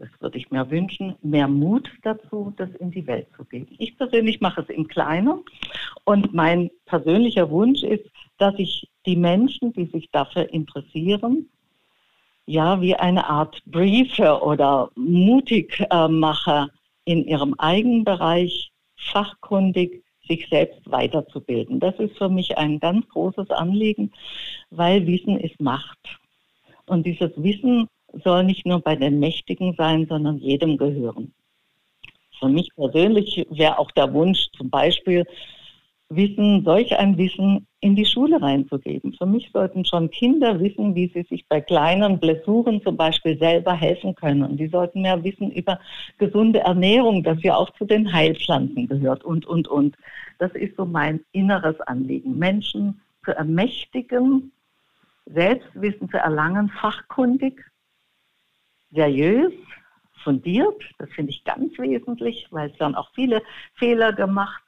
das 0.02 0.10
würde 0.20 0.40
ich 0.40 0.50
mir 0.50 0.70
wünschen, 0.72 1.16
mehr 1.22 1.48
Mut 1.48 1.92
dazu, 2.02 2.52
das 2.58 2.70
in 2.80 2.90
die 2.90 3.06
Welt 3.06 3.28
zu 3.38 3.46
geben. 3.46 3.68
Ich 3.78 3.96
persönlich 3.98 4.42
mache 4.42 4.62
es 4.62 4.70
im 4.70 4.88
Kleinen 4.88 5.44
und 6.06 6.34
mein 6.34 6.72
persönlicher 6.86 7.52
Wunsch 7.52 7.84
ist, 7.84 8.10
dass 8.40 8.56
ich 8.58 8.90
die 9.06 9.16
Menschen, 9.16 9.74
die 9.74 9.86
sich 9.86 10.10
dafür 10.10 10.52
interessieren, 10.52 11.50
ja, 12.48 12.82
wie 12.82 12.96
eine 12.96 13.30
Art 13.30 13.62
Briefer 13.68 14.44
oder 14.44 14.90
Mutigmacher 14.96 16.70
in 17.06 17.24
ihrem 17.28 17.54
eigenen 17.60 18.04
Bereich 18.04 18.72
fachkundig 18.96 20.04
sich 20.28 20.48
selbst 20.50 20.82
weiterzubilden. 20.90 21.80
Das 21.80 21.94
ist 22.00 22.18
für 22.18 22.30
mich 22.30 22.58
ein 22.58 22.80
ganz 22.80 23.08
großes 23.10 23.52
Anliegen, 23.52 24.12
weil 24.72 25.06
Wissen 25.06 25.40
ist 25.40 25.62
Macht. 25.62 26.20
Und 26.88 27.06
dieses 27.06 27.32
Wissen 27.36 27.88
soll 28.24 28.44
nicht 28.44 28.66
nur 28.66 28.82
bei 28.82 28.96
den 28.96 29.20
Mächtigen 29.20 29.74
sein, 29.78 30.06
sondern 30.08 30.38
jedem 30.38 30.78
gehören. 30.78 31.34
Für 32.40 32.50
mich 32.50 32.70
persönlich 32.76 33.46
wäre 33.50 33.78
auch 33.78 33.92
der 33.92 34.14
Wunsch 34.14 34.48
zum 34.58 34.70
Beispiel, 34.70 35.26
Wissen, 36.14 36.64
solch 36.66 36.94
ein 36.98 37.18
Wissen 37.18 37.66
in 37.80 37.96
die 37.96 38.06
Schule 38.06 38.42
reinzugeben. 38.42 39.14
Für 39.14 39.26
mich 39.26 39.50
sollten 39.54 39.86
schon 39.86 40.10
Kinder 40.12 40.60
wissen, 40.60 40.94
wie 40.94 41.08
sie 41.08 41.24
sich 41.24 41.48
bei 41.48 41.62
kleinen 41.62 42.20
Blessuren 42.20 42.82
zum 42.82 42.98
Beispiel 42.98 43.38
selber 43.38 43.74
helfen 43.74 44.14
können. 44.16 44.58
Die 44.58 44.68
sollten 44.68 45.02
mehr 45.02 45.24
wissen 45.24 45.52
über 45.52 45.80
gesunde 46.18 46.60
Ernährung, 46.60 47.24
das 47.24 47.42
ja 47.44 47.56
auch 47.56 47.70
zu 47.72 47.86
den 47.86 48.12
Heilpflanzen 48.12 48.88
gehört 48.88 49.24
und, 49.24 49.46
und, 49.46 49.68
und. 49.70 49.96
Das 50.38 50.52
ist 50.52 50.76
so 50.76 50.86
mein 50.86 51.22
inneres 51.32 51.80
Anliegen. 51.82 52.38
Menschen 52.38 53.00
zu 53.24 53.32
ermächtigen, 53.32 54.52
Selbstwissen 55.28 56.10
zu 56.10 56.18
erlangen, 56.18 56.70
fachkundig, 56.70 57.71
seriös, 58.92 59.54
fundiert. 60.24 60.84
Das 61.00 61.10
finde 61.12 61.32
ich 61.32 61.44
ganz 61.44 61.78
wesentlich, 61.80 62.48
weil 62.52 62.70
es 62.70 62.78
dann 62.78 62.96
auch 62.96 63.10
viele 63.16 63.42
Fehler 63.76 64.14
gemacht 64.14 64.62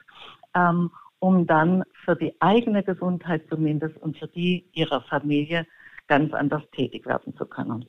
ähm, 0.54 0.90
um 1.18 1.46
dann 1.46 1.84
für 2.04 2.16
die 2.16 2.34
eigene 2.40 2.82
Gesundheit 2.82 3.44
zumindest 3.48 3.96
und 3.98 4.18
für 4.18 4.28
die 4.28 4.68
ihrer 4.72 5.00
Familie 5.02 5.66
ganz 6.06 6.32
anders 6.34 6.62
tätig 6.72 7.06
werden 7.06 7.34
zu 7.36 7.46
können. 7.46 7.86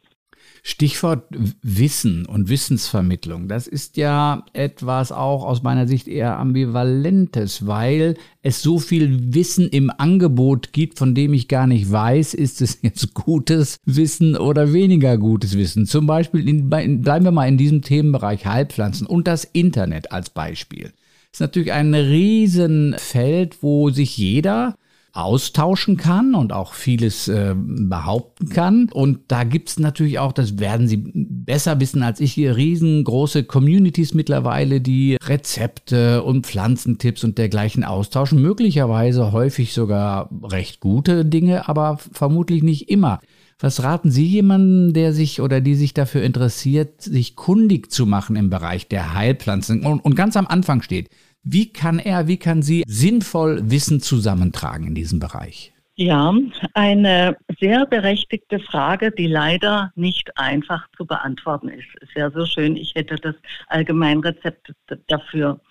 Stichwort 0.63 1.27
Wissen 1.61 2.25
und 2.25 2.49
Wissensvermittlung. 2.49 3.47
Das 3.47 3.67
ist 3.67 3.97
ja 3.97 4.45
etwas 4.53 5.11
auch 5.11 5.45
aus 5.45 5.61
meiner 5.61 5.87
Sicht 5.87 6.07
eher 6.07 6.39
ambivalentes, 6.39 7.67
weil 7.67 8.15
es 8.41 8.63
so 8.63 8.79
viel 8.79 9.33
Wissen 9.33 9.69
im 9.69 9.91
Angebot 9.95 10.73
gibt, 10.73 10.97
von 10.97 11.13
dem 11.13 11.33
ich 11.33 11.47
gar 11.47 11.67
nicht 11.67 11.91
weiß, 11.91 12.33
ist 12.33 12.61
es 12.61 12.79
jetzt 12.81 13.13
gutes 13.13 13.77
Wissen 13.85 14.35
oder 14.35 14.73
weniger 14.73 15.17
gutes 15.17 15.55
Wissen. 15.55 15.85
Zum 15.85 16.07
Beispiel, 16.07 16.49
in, 16.49 16.69
bleiben 16.69 17.25
wir 17.25 17.31
mal 17.31 17.47
in 17.47 17.57
diesem 17.57 17.81
Themenbereich 17.81 18.45
Heilpflanzen 18.45 19.05
und 19.05 19.27
das 19.27 19.43
Internet 19.43 20.11
als 20.11 20.31
Beispiel 20.31 20.93
ist 21.35 21.41
natürlich 21.41 21.73
ein 21.73 21.93
Riesenfeld, 21.93 23.61
wo 23.61 23.89
sich 23.89 24.17
jeder 24.17 24.77
austauschen 25.15 25.95
kann 25.95 26.35
und 26.35 26.51
auch 26.51 26.73
vieles 26.73 27.27
äh, 27.27 27.55
behaupten 27.55 28.49
kann. 28.49 28.89
Und 28.91 29.19
da 29.29 29.45
gibt's 29.45 29.79
natürlich 29.79 30.19
auch, 30.19 30.33
das 30.33 30.59
werden 30.59 30.87
Sie 30.87 30.97
besser 31.13 31.79
wissen 31.79 32.03
als 32.03 32.19
ich, 32.19 32.33
hier 32.33 32.57
riesengroße 32.57 33.45
Communities 33.45 34.13
mittlerweile, 34.13 34.81
die 34.81 35.17
Rezepte 35.23 36.21
und 36.21 36.45
Pflanzentipps 36.45 37.23
und 37.23 37.37
dergleichen 37.37 37.85
austauschen. 37.85 38.41
Möglicherweise 38.41 39.31
häufig 39.31 39.73
sogar 39.73 40.29
recht 40.43 40.81
gute 40.81 41.23
Dinge, 41.23 41.69
aber 41.69 41.97
vermutlich 42.11 42.61
nicht 42.61 42.89
immer. 42.89 43.21
Was 43.57 43.83
raten 43.83 44.11
Sie 44.11 44.25
jemandem, 44.25 44.93
der 44.93 45.13
sich 45.13 45.39
oder 45.39 45.61
die 45.61 45.75
sich 45.75 45.93
dafür 45.93 46.23
interessiert, 46.23 47.01
sich 47.01 47.37
kundig 47.37 47.89
zu 47.89 48.05
machen 48.05 48.35
im 48.35 48.49
Bereich 48.49 48.89
der 48.89 49.13
Heilpflanzen 49.13 49.85
und, 49.85 50.01
und 50.01 50.15
ganz 50.15 50.35
am 50.35 50.45
Anfang 50.45 50.81
steht? 50.81 51.09
Wie 51.47 51.71
kann 51.71 51.99
er, 51.99 52.27
wie 52.27 52.37
kann 52.37 52.63
sie 52.63 52.83
sinnvoll 52.87 53.69
Wissen 53.69 54.01
zusammentragen 54.01 54.87
in 54.87 54.95
diesem 54.95 55.19
Bereich? 55.19 55.73
Ja, 55.93 56.33
eine 56.73 57.37
sehr 57.59 57.85
berechtigte 57.85 58.59
Frage, 58.59 59.11
die 59.11 59.27
leider 59.27 59.93
nicht 59.95 60.35
einfach 60.39 60.87
zu 60.97 61.05
beantworten 61.05 61.69
ist. 61.69 61.87
Es 62.01 62.13
wäre 62.15 62.31
so 62.31 62.47
schön, 62.47 62.75
ich 62.75 62.95
hätte 62.95 63.15
das 63.17 63.35
Allgemeinrezept 63.67 64.73
dafür. 65.07 65.61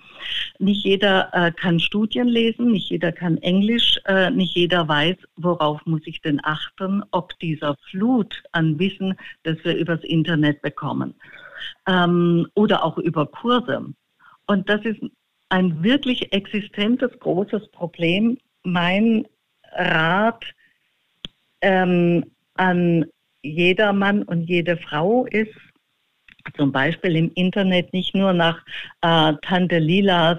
Nicht 0.61 0.85
jeder 0.85 1.29
äh, 1.33 1.51
kann 1.51 1.81
Studien 1.81 2.29
lesen, 2.29 2.71
nicht 2.71 2.89
jeder 2.91 3.11
kann 3.11 3.37
Englisch, 3.39 3.99
äh, 4.07 4.31
nicht 4.31 4.55
jeder 4.55 4.87
weiß, 4.87 5.17
worauf 5.37 5.85
muss 5.87 6.03
ich 6.05 6.23
denn 6.23 6.41
achten, 6.45 7.03
ob 7.11 7.37
dieser 7.41 7.75
Flut 7.91 8.45
an 8.53 8.79
Wissen, 8.79 9.15
das 9.43 9.57
wir 9.65 9.77
übers 9.77 10.05
Internet 10.05 10.63
bekommen 10.63 11.15
ähm, 11.89 12.47
oder 12.55 12.85
auch 12.85 12.97
über 12.97 13.27
Kurse. 13.27 13.87
Und 14.47 14.69
das 14.69 14.85
ist 14.85 15.01
ein 15.49 15.83
wirklich 15.83 16.33
existentes, 16.33 17.11
großes 17.21 17.69
Problem. 17.69 18.39
Mein 18.63 19.27
Rat 19.73 20.45
ähm, 21.61 22.25
an 22.55 23.07
jeder 23.43 23.93
Mann 23.93 24.23
und 24.23 24.43
jede 24.45 24.77
Frau 24.77 25.27
ist, 25.27 25.55
zum 26.57 26.73
Beispiel 26.73 27.17
im 27.17 27.33
Internet 27.35 27.93
nicht 27.93 28.15
nur 28.15 28.33
nach 28.33 28.65
äh, 29.01 29.33
Tante 29.43 29.79
Lilas 29.79 30.39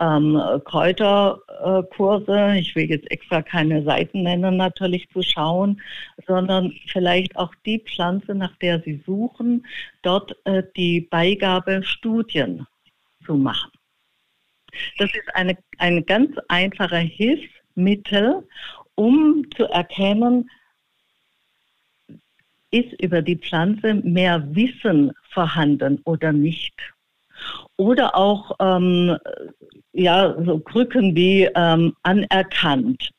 ähm, 0.00 0.40
Kräuterkurse, 0.64 2.56
ich 2.56 2.74
will 2.74 2.88
jetzt 2.90 3.10
extra 3.10 3.42
keine 3.42 3.82
Seiten 3.84 4.22
nennen, 4.22 4.56
natürlich 4.56 5.08
zu 5.10 5.22
schauen, 5.22 5.80
sondern 6.26 6.72
vielleicht 6.86 7.36
auch 7.36 7.54
die 7.66 7.80
Pflanze, 7.80 8.34
nach 8.34 8.56
der 8.56 8.80
Sie 8.80 9.02
suchen, 9.06 9.66
dort 10.02 10.34
äh, 10.44 10.62
die 10.76 11.02
Beigabe 11.02 11.82
Studien 11.82 12.66
zu 13.24 13.34
machen. 13.34 13.70
Das 14.98 15.10
ist 15.10 15.34
eine, 15.34 15.56
ein 15.78 16.04
ganz 16.06 16.36
einfacher 16.48 16.98
Hilfsmittel, 16.98 18.46
um 18.94 19.44
zu 19.56 19.64
erkennen, 19.64 20.50
ist 22.70 22.92
über 23.02 23.22
die 23.22 23.36
Pflanze 23.36 23.94
mehr 23.94 24.42
Wissen 24.54 25.12
vorhanden 25.30 26.00
oder 26.04 26.32
nicht. 26.32 26.74
Oder 27.76 28.14
auch 28.14 28.52
ähm, 28.60 29.16
ja, 29.92 30.36
so 30.44 30.58
Krücken 30.60 31.16
wie 31.16 31.48
ähm, 31.54 31.94
anerkannt 32.02 33.10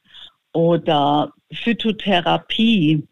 oder 0.53 1.33
Phytotherapie 1.51 3.05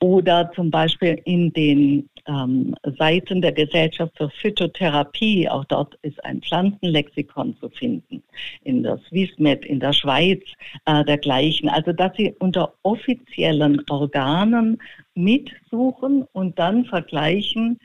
oder 0.00 0.50
zum 0.54 0.70
Beispiel 0.70 1.20
in 1.24 1.52
den 1.52 2.08
ähm, 2.26 2.74
Seiten 2.98 3.42
der 3.42 3.52
Gesellschaft 3.52 4.16
für 4.16 4.30
Phytotherapie, 4.30 5.48
auch 5.48 5.64
dort 5.66 5.96
ist 6.02 6.22
ein 6.24 6.40
Pflanzenlexikon 6.42 7.56
zu 7.58 7.68
finden, 7.70 8.22
in 8.64 8.82
der 8.82 8.98
Swissmed, 9.08 9.64
in 9.64 9.80
der 9.80 9.92
Schweiz, 9.92 10.42
äh, 10.86 11.04
dergleichen. 11.04 11.68
Also, 11.68 11.92
dass 11.92 12.16
Sie 12.16 12.34
unter 12.38 12.74
offiziellen 12.82 13.82
Organen 13.90 14.80
mitsuchen 15.14 16.24
und 16.32 16.58
dann 16.58 16.84
vergleichen, 16.84 17.78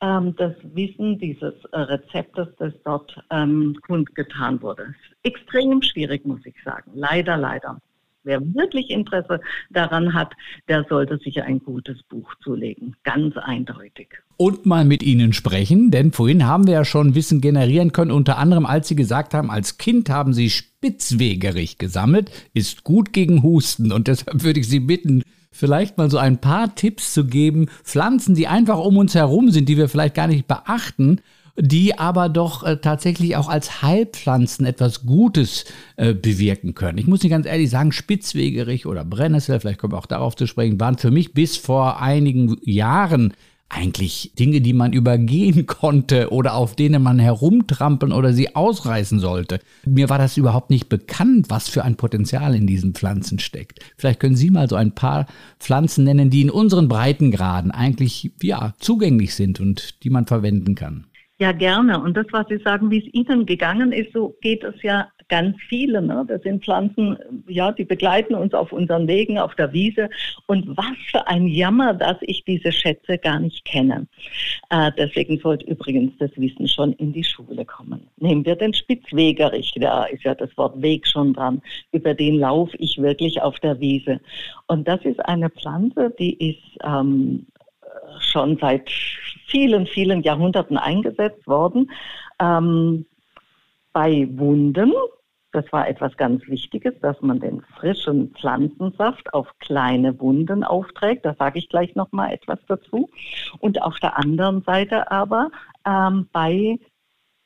ähm, 0.00 0.34
das 0.36 0.54
Wissen 0.74 1.18
dieses 1.18 1.54
äh, 1.72 1.78
Rezeptes, 1.78 2.48
das 2.58 2.72
dort 2.84 3.16
ähm, 3.30 3.76
kundgetan 3.86 4.60
wurde. 4.60 4.94
Extrem 5.22 5.82
schwierig, 5.82 6.24
muss 6.26 6.44
ich 6.44 6.54
sagen. 6.64 6.90
Leider, 6.94 7.36
leider. 7.36 7.80
Wer 8.24 8.40
wirklich 8.54 8.90
Interesse 8.90 9.40
daran 9.70 10.14
hat, 10.14 10.32
der 10.68 10.84
sollte 10.88 11.18
sich 11.18 11.42
ein 11.42 11.58
gutes 11.58 12.02
Buch 12.04 12.34
zulegen. 12.42 12.96
Ganz 13.04 13.36
eindeutig. 13.36 14.08
Und 14.36 14.66
mal 14.66 14.84
mit 14.84 15.02
Ihnen 15.02 15.32
sprechen, 15.32 15.90
denn 15.90 16.10
vorhin 16.10 16.46
haben 16.46 16.66
wir 16.66 16.74
ja 16.74 16.84
schon 16.84 17.14
Wissen 17.14 17.40
generieren 17.40 17.92
können, 17.92 18.10
unter 18.10 18.38
anderem 18.38 18.66
als 18.66 18.88
Sie 18.88 18.96
gesagt 18.96 19.34
haben, 19.34 19.50
als 19.50 19.78
Kind 19.78 20.08
haben 20.08 20.32
Sie 20.32 20.50
Spitzwegerich 20.50 21.78
gesammelt, 21.78 22.30
ist 22.54 22.82
gut 22.82 23.12
gegen 23.12 23.42
Husten. 23.42 23.92
Und 23.92 24.08
deshalb 24.08 24.42
würde 24.42 24.60
ich 24.60 24.68
Sie 24.68 24.80
bitten, 24.80 25.22
vielleicht 25.52 25.98
mal 25.98 26.10
so 26.10 26.18
ein 26.18 26.40
paar 26.40 26.74
Tipps 26.74 27.14
zu 27.14 27.26
geben, 27.26 27.66
Pflanzen, 27.84 28.34
die 28.34 28.48
einfach 28.48 28.78
um 28.78 28.96
uns 28.96 29.14
herum 29.14 29.50
sind, 29.50 29.68
die 29.68 29.76
wir 29.76 29.88
vielleicht 29.88 30.14
gar 30.14 30.26
nicht 30.26 30.48
beachten 30.48 31.20
die 31.56 31.98
aber 31.98 32.28
doch 32.28 32.64
äh, 32.64 32.78
tatsächlich 32.78 33.36
auch 33.36 33.48
als 33.48 33.82
Heilpflanzen 33.82 34.66
etwas 34.66 35.06
Gutes 35.06 35.64
äh, 35.96 36.12
bewirken 36.12 36.74
können. 36.74 36.98
Ich 36.98 37.06
muss 37.06 37.22
nicht 37.22 37.30
ganz 37.30 37.46
ehrlich 37.46 37.70
sagen, 37.70 37.92
Spitzwegerich 37.92 38.86
oder 38.86 39.04
Brennnessel, 39.04 39.60
vielleicht 39.60 39.78
kommen 39.78 39.92
wir 39.92 39.98
auch 39.98 40.06
darauf 40.06 40.34
zu 40.34 40.46
sprechen, 40.46 40.80
waren 40.80 40.98
für 40.98 41.10
mich 41.10 41.32
bis 41.32 41.56
vor 41.56 42.00
einigen 42.00 42.56
Jahren 42.62 43.34
eigentlich 43.68 44.32
Dinge, 44.38 44.60
die 44.60 44.72
man 44.72 44.92
übergehen 44.92 45.66
konnte 45.66 46.30
oder 46.32 46.54
auf 46.54 46.76
denen 46.76 47.02
man 47.02 47.18
herumtrampeln 47.18 48.12
oder 48.12 48.32
sie 48.32 48.54
ausreißen 48.54 49.18
sollte. 49.20 49.60
Mir 49.84 50.08
war 50.08 50.18
das 50.18 50.36
überhaupt 50.36 50.70
nicht 50.70 50.88
bekannt, 50.88 51.46
was 51.48 51.68
für 51.68 51.84
ein 51.84 51.96
Potenzial 51.96 52.54
in 52.54 52.66
diesen 52.66 52.94
Pflanzen 52.94 53.38
steckt. 53.38 53.80
Vielleicht 53.96 54.20
können 54.20 54.36
Sie 54.36 54.50
mal 54.50 54.68
so 54.68 54.76
ein 54.76 54.94
paar 54.94 55.26
Pflanzen 55.58 56.04
nennen, 56.04 56.30
die 56.30 56.42
in 56.42 56.50
unseren 56.50 56.88
Breitengraden 56.88 57.70
eigentlich 57.70 58.32
ja 58.42 58.74
zugänglich 58.78 59.34
sind 59.34 59.60
und 59.60 60.02
die 60.04 60.10
man 60.10 60.26
verwenden 60.26 60.74
kann. 60.74 61.06
Ja, 61.38 61.50
gerne. 61.50 62.00
Und 62.00 62.16
das, 62.16 62.26
was 62.30 62.46
Sie 62.48 62.58
sagen, 62.58 62.90
wie 62.90 63.04
es 63.06 63.12
Ihnen 63.12 63.44
gegangen 63.44 63.90
ist, 63.90 64.12
so 64.12 64.36
geht 64.40 64.62
es 64.62 64.80
ja 64.82 65.08
ganz 65.28 65.56
viele. 65.68 66.00
Ne? 66.00 66.24
Das 66.28 66.42
sind 66.42 66.64
Pflanzen, 66.64 67.18
ja, 67.48 67.72
die 67.72 67.84
begleiten 67.84 68.34
uns 68.34 68.54
auf 68.54 68.72
unseren 68.72 69.08
Wegen, 69.08 69.38
auf 69.38 69.54
der 69.56 69.72
Wiese. 69.72 70.10
Und 70.46 70.76
was 70.76 70.96
für 71.10 71.26
ein 71.26 71.46
Jammer, 71.46 71.94
dass 71.94 72.18
ich 72.20 72.44
diese 72.44 72.70
Schätze 72.70 73.18
gar 73.18 73.40
nicht 73.40 73.64
kenne. 73.64 74.06
Äh, 74.70 74.92
deswegen 74.96 75.38
sollte 75.40 75.66
übrigens 75.66 76.12
das 76.18 76.30
Wissen 76.36 76.68
schon 76.68 76.92
in 76.94 77.12
die 77.12 77.24
Schule 77.24 77.64
kommen. 77.64 78.06
Nehmen 78.18 78.44
wir 78.44 78.54
den 78.54 78.74
Spitzwegerich, 78.74 79.72
da 79.80 80.04
ist 80.04 80.22
ja 80.22 80.34
das 80.34 80.56
Wort 80.56 80.80
Weg 80.80 81.06
schon 81.06 81.32
dran. 81.32 81.62
Über 81.90 82.14
den 82.14 82.38
laufe 82.38 82.76
ich 82.76 82.98
wirklich 82.98 83.42
auf 83.42 83.58
der 83.60 83.80
Wiese. 83.80 84.20
Und 84.68 84.86
das 84.86 85.04
ist 85.04 85.18
eine 85.26 85.50
Pflanze, 85.50 86.14
die 86.18 86.50
ist 86.50 86.78
ähm, 86.84 87.46
schon 88.20 88.58
seit 88.58 88.90
vielen, 89.46 89.86
vielen 89.86 90.22
Jahrhunderten 90.22 90.76
eingesetzt 90.76 91.46
worden. 91.46 91.90
Ähm, 92.40 93.06
bei 93.92 94.28
Wunden, 94.32 94.92
das 95.52 95.72
war 95.72 95.88
etwas 95.88 96.16
ganz 96.16 96.46
Wichtiges, 96.48 96.94
dass 97.00 97.20
man 97.20 97.38
den 97.38 97.60
frischen 97.78 98.34
Pflanzensaft 98.34 99.32
auf 99.32 99.46
kleine 99.60 100.18
Wunden 100.20 100.64
aufträgt. 100.64 101.24
Da 101.24 101.34
sage 101.38 101.60
ich 101.60 101.68
gleich 101.68 101.94
noch 101.94 102.10
mal 102.10 102.32
etwas 102.32 102.58
dazu. 102.66 103.08
Und 103.60 103.80
auf 103.80 103.98
der 104.00 104.18
anderen 104.18 104.62
Seite 104.62 105.10
aber 105.12 105.50
ähm, 105.86 106.28
bei 106.32 106.78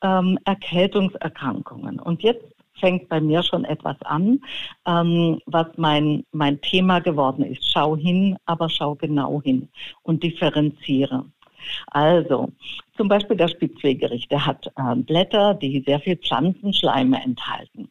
ähm, 0.01 0.39
Erkältungserkrankungen. 0.45 1.99
Und 1.99 2.23
jetzt 2.23 2.58
fängt 2.79 3.09
bei 3.09 3.21
mir 3.21 3.43
schon 3.43 3.65
etwas 3.65 4.01
an, 4.01 4.41
ähm, 4.85 5.39
was 5.45 5.67
mein, 5.77 6.23
mein 6.31 6.59
Thema 6.61 6.99
geworden 6.99 7.43
ist. 7.43 7.71
Schau 7.71 7.95
hin, 7.95 8.37
aber 8.45 8.69
schau 8.69 8.95
genau 8.95 9.41
hin 9.41 9.69
und 10.03 10.23
differenziere. 10.23 11.25
Also, 11.87 12.51
zum 12.97 13.07
Beispiel 13.07 13.37
der 13.37 13.47
Spitzwegerich, 13.47 14.27
der 14.27 14.45
hat 14.45 14.67
äh, 14.75 14.95
Blätter, 14.95 15.53
die 15.53 15.83
sehr 15.85 15.99
viel 15.99 16.17
Pflanzenschleime 16.17 17.21
enthalten. 17.23 17.89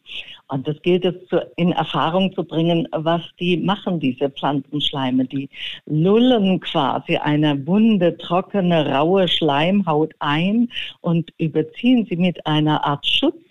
Und 0.49 0.67
das 0.67 0.81
gilt 0.83 1.05
es 1.05 1.15
zu, 1.29 1.47
in 1.57 1.73
Erfahrung 1.73 2.33
zu 2.35 2.45
bringen, 2.45 2.89
was 2.93 3.23
die 3.39 3.57
machen, 3.57 4.01
diese 4.01 4.31
Pflanzenschleime. 4.31 5.25
Die 5.27 5.49
lullen 5.87 6.61
quasi 6.61 7.17
eine 7.17 7.67
wunde, 7.67 8.17
trockene, 8.17 8.95
raue 8.95 9.29
Schleimhaut 9.29 10.15
ein 10.19 10.71
und 11.01 11.33
überziehen 11.39 12.07
sie 12.09 12.17
mit 12.17 12.47
einer 12.47 12.85
Art 12.85 13.07
Schutz 13.07 13.48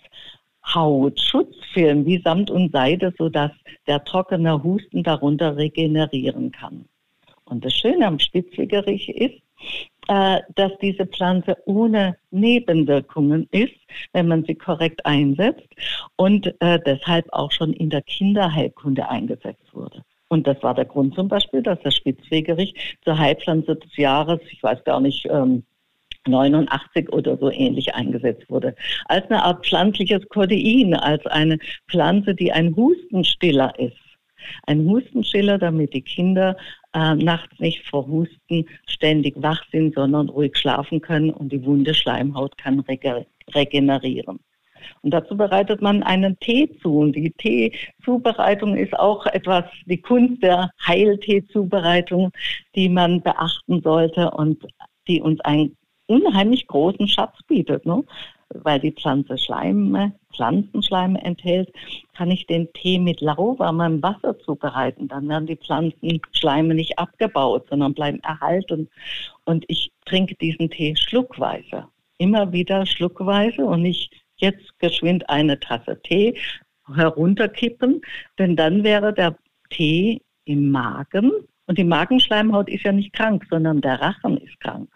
Hautschutzfilm 0.74 2.06
wie 2.06 2.20
Samt 2.22 2.50
und 2.50 2.72
Seide, 2.72 3.12
sodass 3.16 3.52
der 3.86 4.04
trockene 4.04 4.62
Husten 4.62 5.02
darunter 5.02 5.56
regenerieren 5.56 6.52
kann. 6.52 6.84
Und 7.44 7.64
das 7.64 7.74
Schöne 7.74 8.06
am 8.06 8.18
Spitzwegerich 8.18 9.08
ist, 9.08 9.42
äh, 10.08 10.40
dass 10.54 10.72
diese 10.80 11.06
Pflanze 11.06 11.56
ohne 11.66 12.16
Nebenwirkungen 12.30 13.48
ist, 13.50 13.74
wenn 14.12 14.28
man 14.28 14.44
sie 14.44 14.54
korrekt 14.54 15.04
einsetzt 15.04 15.68
und 16.16 16.54
äh, 16.60 16.78
deshalb 16.84 17.26
auch 17.32 17.52
schon 17.52 17.72
in 17.72 17.90
der 17.90 18.02
Kinderheilkunde 18.02 19.08
eingesetzt 19.08 19.74
wurde. 19.74 20.02
Und 20.28 20.46
das 20.46 20.62
war 20.62 20.74
der 20.74 20.84
Grund 20.84 21.14
zum 21.14 21.28
Beispiel, 21.28 21.62
dass 21.62 21.80
der 21.80 21.90
Spitzwegerich 21.90 22.74
zur 23.02 23.18
Heilpflanze 23.18 23.76
des 23.76 23.96
Jahres, 23.96 24.40
ich 24.50 24.62
weiß 24.62 24.84
gar 24.84 25.00
nicht, 25.00 25.26
ähm, 25.30 25.64
89 26.26 27.12
oder 27.12 27.36
so 27.36 27.50
ähnlich 27.50 27.94
eingesetzt 27.94 28.48
wurde. 28.50 28.74
Als 29.06 29.24
eine 29.30 29.42
Art 29.42 29.66
pflanzliches 29.66 30.28
Kodein, 30.28 30.94
als 30.94 31.24
eine 31.26 31.58
Pflanze, 31.88 32.34
die 32.34 32.52
ein 32.52 32.74
Hustenstiller 32.76 33.78
ist. 33.78 33.96
Ein 34.66 34.86
Hustenstiller, 34.86 35.58
damit 35.58 35.94
die 35.94 36.02
Kinder 36.02 36.56
äh, 36.94 37.14
nachts 37.14 37.58
nicht 37.58 37.86
vor 37.86 38.06
Husten 38.06 38.66
ständig 38.86 39.34
wach 39.42 39.64
sind, 39.72 39.94
sondern 39.94 40.28
ruhig 40.28 40.56
schlafen 40.56 41.00
können 41.00 41.30
und 41.30 41.52
die 41.52 41.64
wunde 41.64 41.94
Schleimhaut 41.94 42.56
kann 42.56 42.80
rege 42.80 43.26
regenerieren. 43.54 44.38
Und 45.02 45.12
dazu 45.12 45.36
bereitet 45.36 45.82
man 45.82 46.02
einen 46.02 46.38
Tee 46.38 46.70
zu. 46.80 46.98
Und 46.98 47.16
die 47.16 47.30
Teezubereitung 47.32 48.76
ist 48.76 48.98
auch 48.98 49.26
etwas, 49.26 49.64
die 49.86 50.00
Kunst 50.00 50.42
der 50.42 50.70
Heilteezubereitung, 50.86 52.30
die 52.74 52.88
man 52.88 53.22
beachten 53.22 53.80
sollte 53.82 54.30
und 54.30 54.66
die 55.08 55.20
uns 55.20 55.40
einen 55.40 55.76
unheimlich 56.08 56.66
großen 56.66 57.06
Schatz 57.06 57.38
bietet. 57.46 57.86
Ne? 57.86 58.04
Weil 58.50 58.80
die 58.80 58.92
Pflanze 58.92 59.38
Schleime, 59.38 60.12
Pflanzenschleime 60.34 61.22
enthält, 61.22 61.72
kann 62.16 62.30
ich 62.30 62.46
den 62.46 62.72
Tee 62.72 62.98
mit 62.98 63.20
lauwarmem 63.20 64.02
Wasser 64.02 64.38
zubereiten. 64.40 65.08
Dann 65.08 65.28
werden 65.28 65.46
die 65.46 65.56
Pflanzenschleime 65.56 66.74
nicht 66.74 66.98
abgebaut, 66.98 67.66
sondern 67.68 67.94
bleiben 67.94 68.20
erhalten. 68.20 68.88
Und 69.44 69.64
ich 69.68 69.92
trinke 70.06 70.34
diesen 70.36 70.70
Tee 70.70 70.96
schluckweise. 70.96 71.86
Immer 72.16 72.52
wieder 72.52 72.86
schluckweise 72.86 73.64
und 73.64 73.82
nicht 73.82 74.12
jetzt 74.36 74.78
geschwind 74.78 75.28
eine 75.28 75.60
Tasse 75.60 76.00
Tee 76.02 76.34
herunterkippen, 76.94 78.00
denn 78.38 78.56
dann 78.56 78.82
wäre 78.82 79.12
der 79.12 79.36
Tee 79.70 80.22
im 80.46 80.70
Magen 80.70 81.30
und 81.66 81.76
die 81.76 81.84
Magenschleimhaut 81.84 82.68
ist 82.70 82.84
ja 82.84 82.92
nicht 82.92 83.12
krank, 83.12 83.46
sondern 83.50 83.82
der 83.82 84.00
Rachen 84.00 84.38
ist 84.38 84.58
krank. 84.60 84.88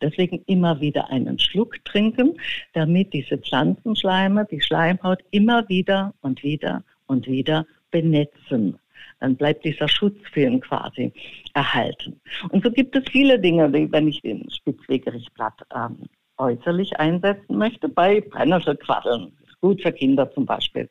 Deswegen 0.00 0.42
immer 0.46 0.80
wieder 0.80 1.10
einen 1.10 1.38
Schluck 1.38 1.84
trinken, 1.84 2.34
damit 2.72 3.12
diese 3.12 3.38
Pflanzenschleime, 3.38 4.46
die 4.50 4.60
Schleimhaut 4.60 5.22
immer 5.30 5.68
wieder 5.68 6.14
und 6.20 6.42
wieder 6.42 6.84
und 7.06 7.26
wieder 7.26 7.66
benetzen. 7.90 8.78
Dann 9.20 9.36
bleibt 9.36 9.64
dieser 9.64 9.88
Schutzfilm 9.88 10.60
quasi 10.60 11.12
erhalten. 11.54 12.20
Und 12.50 12.64
so 12.64 12.70
gibt 12.70 12.96
es 12.96 13.04
viele 13.10 13.38
Dinge, 13.38 13.70
die, 13.70 13.90
wenn 13.92 14.08
ich 14.08 14.20
den 14.20 14.50
Spitzwegerichtblatt 14.50 15.62
ähm, 15.74 16.08
äußerlich 16.38 16.98
einsetzen 16.98 17.56
möchte, 17.56 17.88
bei 17.88 18.20
Brennnesselquaddeln, 18.20 19.32
gut 19.60 19.80
für 19.80 19.92
Kinder 19.92 20.30
zum 20.32 20.44
Beispiel, 20.44 20.88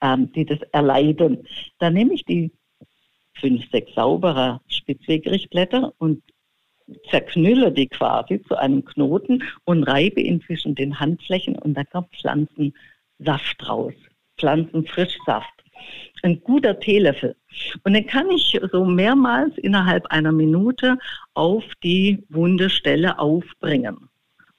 ähm, 0.00 0.32
die 0.32 0.46
das 0.46 0.60
erleiden. 0.72 1.46
Da 1.78 1.90
nehme 1.90 2.14
ich 2.14 2.24
die 2.24 2.50
fünf, 3.34 3.70
sechs 3.70 3.94
saubere 3.94 4.60
Spitzwegerichtblätter 4.68 5.92
und 5.98 6.22
zerknülle 7.10 7.72
die 7.72 7.88
quasi 7.88 8.42
zu 8.42 8.56
einem 8.56 8.84
Knoten 8.84 9.42
und 9.64 9.82
reibe 9.84 10.20
ihn 10.20 10.40
zwischen 10.42 10.74
den 10.74 10.98
Handflächen 10.98 11.56
und 11.56 11.74
da 11.74 11.84
kommt 11.84 12.14
Pflanzensaft 12.14 13.68
raus, 13.68 13.94
Pflanzenfrischsaft. 14.38 15.52
Ein 16.22 16.40
guter 16.40 16.78
Teelöffel. 16.80 17.36
Und 17.84 17.92
den 17.92 18.06
kann 18.06 18.30
ich 18.30 18.58
so 18.72 18.84
mehrmals 18.84 19.56
innerhalb 19.58 20.06
einer 20.06 20.32
Minute 20.32 20.96
auf 21.34 21.64
die 21.82 22.24
wunde 22.30 22.70
Stelle 22.70 23.18
aufbringen. 23.18 24.08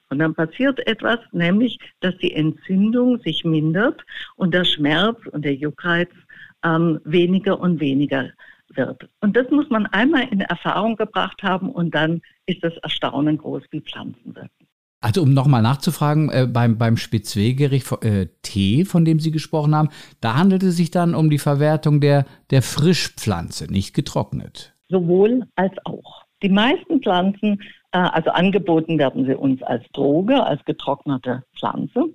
Und 0.10 0.20
dann 0.20 0.36
passiert 0.36 0.86
etwas, 0.88 1.20
nämlich, 1.32 1.80
dass 2.00 2.16
die 2.18 2.34
Entzündung 2.34 3.20
sich 3.20 3.44
mindert 3.44 4.06
und 4.36 4.54
der 4.54 4.64
Schmerz 4.64 5.18
und 5.32 5.44
der 5.44 5.56
Juckreiz 5.56 6.10
ähm, 6.64 7.00
weniger 7.04 7.60
und 7.60 7.80
weniger 7.80 8.30
wird. 8.78 9.10
Und 9.22 9.36
das 9.36 9.50
muss 9.50 9.70
man 9.70 9.86
einmal 9.88 10.28
in 10.30 10.42
Erfahrung 10.42 10.96
gebracht 10.96 11.44
haben 11.44 11.70
und 11.70 11.94
dann 11.94 12.22
ist 12.46 12.64
das 12.64 12.78
Erstaunen 12.78 13.38
groß, 13.38 13.64
wie 13.72 13.82
Pflanzen 13.82 14.36
wirken. 14.36 14.68
Also 15.00 15.22
um 15.22 15.34
nochmal 15.34 15.62
nachzufragen, 15.62 16.30
äh, 16.30 16.48
beim, 16.48 16.78
beim 16.78 16.98
Spitzwegerich 16.98 17.84
äh, 18.02 18.28
Tee, 18.42 18.84
von 18.84 19.06
dem 19.06 19.20
Sie 19.20 19.32
gesprochen 19.32 19.76
haben, 19.76 19.90
da 20.22 20.36
handelt 20.36 20.64
es 20.64 20.78
sich 20.78 20.90
dann 20.90 21.14
um 21.14 21.30
die 21.30 21.38
Verwertung 21.38 22.02
der, 22.02 22.26
der 22.50 22.64
Frischpflanze, 22.64 23.72
nicht 23.72 23.94
getrocknet. 23.94 24.74
Sowohl 24.90 25.46
als 25.56 25.74
auch. 25.86 26.24
Die 26.42 26.50
meisten 26.50 27.02
Pflanzen, 27.02 27.62
äh, 27.92 28.00
also 28.00 28.32
angeboten 28.32 28.98
werden 28.98 29.26
sie 29.26 29.36
uns 29.36 29.62
als 29.62 29.84
Droge, 29.94 30.44
als 30.44 30.64
getrocknete 30.66 31.44
Pflanze. 31.56 32.14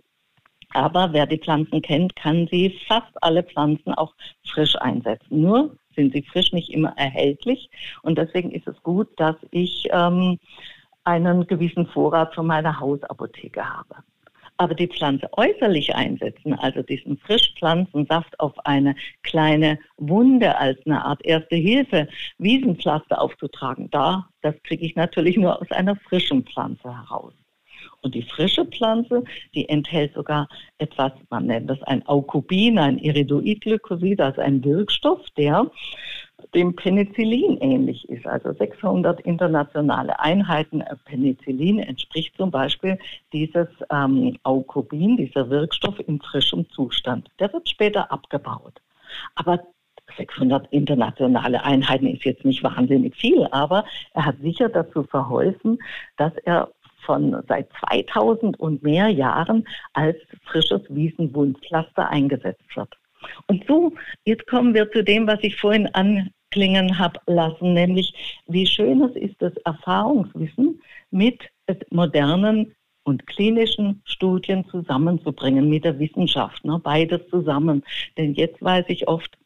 Aber 0.74 1.12
wer 1.12 1.26
die 1.26 1.38
Pflanzen 1.38 1.82
kennt, 1.82 2.16
kann 2.16 2.48
sie 2.50 2.76
fast 2.88 3.12
alle 3.22 3.42
Pflanzen 3.42 3.94
auch 3.94 4.14
frisch 4.44 4.74
einsetzen. 4.76 5.40
Nur 5.42 5.76
sind 5.94 6.12
sie 6.12 6.22
frisch 6.22 6.52
nicht 6.52 6.70
immer 6.70 6.96
erhältlich. 6.96 7.70
Und 8.02 8.18
deswegen 8.18 8.50
ist 8.50 8.66
es 8.66 8.80
gut, 8.82 9.08
dass 9.16 9.36
ich 9.50 9.88
ähm, 9.90 10.38
einen 11.04 11.46
gewissen 11.46 11.86
Vorrat 11.86 12.34
von 12.34 12.46
meiner 12.46 12.78
Hausapotheke 12.78 13.62
habe. 13.62 13.96
Aber 14.58 14.74
die 14.74 14.86
Pflanze 14.86 15.28
äußerlich 15.32 15.94
einsetzen, 15.94 16.54
also 16.54 16.82
diesen 16.82 17.18
Frischpflanzensaft 17.18 18.38
auf 18.38 18.52
eine 18.64 18.94
kleine 19.22 19.78
Wunde 19.96 20.56
als 20.56 20.78
eine 20.86 21.04
Art 21.04 21.24
erste 21.24 21.56
Hilfe, 21.56 22.06
Wiesenpflaster 22.38 23.20
aufzutragen, 23.20 23.90
da, 23.90 24.28
das 24.42 24.54
kriege 24.62 24.84
ich 24.84 24.94
natürlich 24.94 25.36
nur 25.36 25.60
aus 25.60 25.70
einer 25.70 25.96
frischen 25.96 26.44
Pflanze 26.44 26.84
heraus. 26.84 27.32
Und 28.02 28.14
die 28.16 28.22
frische 28.22 28.64
Pflanze, 28.64 29.22
die 29.54 29.68
enthält 29.68 30.14
sogar 30.14 30.48
etwas, 30.78 31.12
man 31.30 31.46
nennt 31.46 31.70
das 31.70 31.82
ein 31.84 32.04
Aukubin, 32.06 32.78
ein 32.78 32.98
Iridoidglykosid, 32.98 34.20
also 34.20 34.40
ein 34.40 34.64
Wirkstoff, 34.64 35.20
der 35.36 35.70
dem 36.54 36.74
Penicillin 36.74 37.58
ähnlich 37.58 38.08
ist. 38.08 38.26
Also 38.26 38.52
600 38.52 39.20
internationale 39.20 40.18
Einheiten 40.18 40.82
Penicillin 41.04 41.78
entspricht 41.78 42.36
zum 42.36 42.50
Beispiel 42.50 42.98
dieses 43.32 43.68
ähm, 43.90 44.36
Aukubin, 44.42 45.16
dieser 45.16 45.48
Wirkstoff 45.48 45.98
in 46.06 46.20
frischem 46.20 46.68
Zustand. 46.70 47.28
Der 47.38 47.52
wird 47.52 47.68
später 47.68 48.10
abgebaut. 48.10 48.80
Aber 49.36 49.60
600 50.16 50.66
internationale 50.72 51.64
Einheiten 51.64 52.06
ist 52.06 52.24
jetzt 52.24 52.44
nicht 52.44 52.62
wahnsinnig 52.62 53.16
viel, 53.16 53.46
aber 53.50 53.84
er 54.12 54.26
hat 54.26 54.36
sicher 54.40 54.68
dazu 54.68 55.04
verholfen, 55.04 55.78
dass 56.16 56.36
er 56.44 56.68
von 57.04 57.42
seit 57.48 57.68
2000 57.84 58.58
und 58.58 58.82
mehr 58.82 59.08
Jahren 59.08 59.66
als 59.92 60.16
frisches 60.44 60.82
Wiesenwundpflaster 60.88 62.08
eingesetzt 62.08 62.64
wird. 62.74 62.96
Und 63.46 63.64
so, 63.66 63.92
jetzt 64.24 64.46
kommen 64.46 64.74
wir 64.74 64.90
zu 64.90 65.04
dem, 65.04 65.26
was 65.26 65.38
ich 65.42 65.56
vorhin 65.56 65.88
anklingen 65.94 66.98
habe 66.98 67.20
lassen, 67.26 67.72
nämlich 67.74 68.40
wie 68.46 68.66
schön 68.66 69.02
es 69.02 69.14
ist, 69.16 69.40
das 69.40 69.56
Erfahrungswissen 69.64 70.80
mit 71.10 71.40
modernen 71.90 72.74
und 73.04 73.26
klinischen 73.26 74.00
Studien 74.04 74.64
zusammenzubringen 74.70 75.68
mit 75.68 75.84
der 75.84 75.98
Wissenschaft, 75.98 76.64
ne, 76.64 76.80
beides 76.82 77.20
zusammen. 77.30 77.82
Denn 78.16 78.34
jetzt 78.34 78.62
weiß 78.62 78.84
ich 78.88 79.08
oft, 79.08 79.36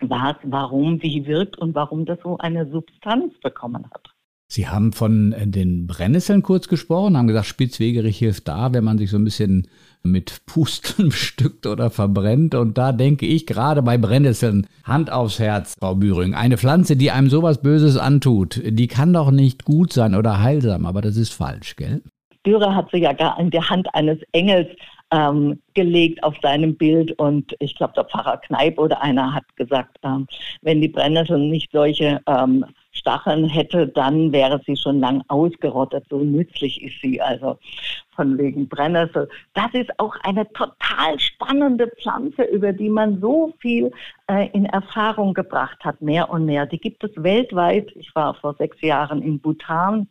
was, 0.00 0.36
warum, 0.42 1.02
wie 1.02 1.26
wirkt 1.26 1.58
und 1.58 1.74
warum 1.74 2.04
das 2.04 2.18
so 2.22 2.38
eine 2.38 2.66
Substanz 2.70 3.34
bekommen 3.40 3.84
hat. 3.90 4.08
Sie 4.50 4.66
haben 4.66 4.92
von 4.92 5.32
äh, 5.32 5.46
den 5.46 5.86
Brennnesseln 5.86 6.42
kurz 6.42 6.68
gesprochen, 6.68 7.18
haben 7.18 7.26
gesagt, 7.26 7.46
Spitzwegerich 7.46 8.18
hilft 8.18 8.48
da, 8.48 8.72
wenn 8.72 8.82
man 8.82 8.96
sich 8.96 9.10
so 9.10 9.18
ein 9.18 9.24
bisschen 9.24 9.68
mit 10.02 10.40
Pusteln 10.46 11.08
bestückt 11.10 11.66
oder 11.66 11.90
verbrennt. 11.90 12.54
Und 12.54 12.78
da 12.78 12.92
denke 12.92 13.26
ich 13.26 13.46
gerade 13.46 13.82
bei 13.82 13.98
Brennnesseln, 13.98 14.66
Hand 14.84 15.12
aufs 15.12 15.38
Herz, 15.38 15.76
Frau 15.78 15.94
Büring. 15.94 16.34
Eine 16.34 16.56
Pflanze, 16.56 16.96
die 16.96 17.10
einem 17.10 17.28
sowas 17.28 17.60
Böses 17.60 17.98
antut, 17.98 18.60
die 18.64 18.88
kann 18.88 19.12
doch 19.12 19.30
nicht 19.30 19.64
gut 19.64 19.92
sein 19.92 20.14
oder 20.14 20.40
heilsam, 20.40 20.86
aber 20.86 21.02
das 21.02 21.18
ist 21.18 21.34
falsch, 21.34 21.76
gell? 21.76 22.02
Dürer 22.46 22.74
hat 22.74 22.88
sie 22.90 22.98
ja 22.98 23.12
gar 23.12 23.38
in 23.38 23.50
der 23.50 23.68
Hand 23.68 23.94
eines 23.94 24.18
Engels 24.32 24.68
ähm, 25.10 25.60
gelegt 25.74 26.22
auf 26.22 26.34
seinem 26.40 26.76
Bild 26.76 27.12
und 27.18 27.54
ich 27.58 27.74
glaube, 27.74 27.92
der 27.94 28.04
Pfarrer 28.04 28.38
Kneip 28.38 28.78
oder 28.78 29.02
einer 29.02 29.34
hat 29.34 29.44
gesagt, 29.56 29.98
ähm, 30.02 30.26
wenn 30.62 30.80
die 30.80 30.88
Brennnessel 30.88 31.38
nicht 31.38 31.70
solche 31.72 32.20
ähm, 32.26 32.64
Stacheln 32.98 33.48
hätte, 33.48 33.88
dann 33.88 34.32
wäre 34.32 34.60
sie 34.66 34.76
schon 34.76 35.00
lang 35.00 35.22
ausgerottet. 35.28 36.04
So 36.10 36.18
nützlich 36.18 36.82
ist 36.82 37.00
sie 37.00 37.20
also 37.20 37.58
von 38.14 38.36
wegen 38.36 38.68
Brennnessel. 38.68 39.28
Das 39.54 39.72
ist 39.72 39.90
auch 39.98 40.16
eine 40.22 40.46
total 40.52 41.18
spannende 41.18 41.88
Pflanze, 42.00 42.42
über 42.44 42.72
die 42.72 42.90
man 42.90 43.20
so 43.20 43.52
viel 43.60 43.92
äh, 44.28 44.48
in 44.52 44.66
Erfahrung 44.66 45.34
gebracht 45.34 45.78
hat, 45.84 46.02
mehr 46.02 46.28
und 46.30 46.44
mehr. 46.44 46.66
Die 46.66 46.78
gibt 46.78 47.04
es 47.04 47.10
weltweit. 47.16 47.90
Ich 47.94 48.14
war 48.14 48.34
vor 48.34 48.54
sechs 48.54 48.80
Jahren 48.80 49.22
in 49.22 49.38
Bhutan. 49.38 50.08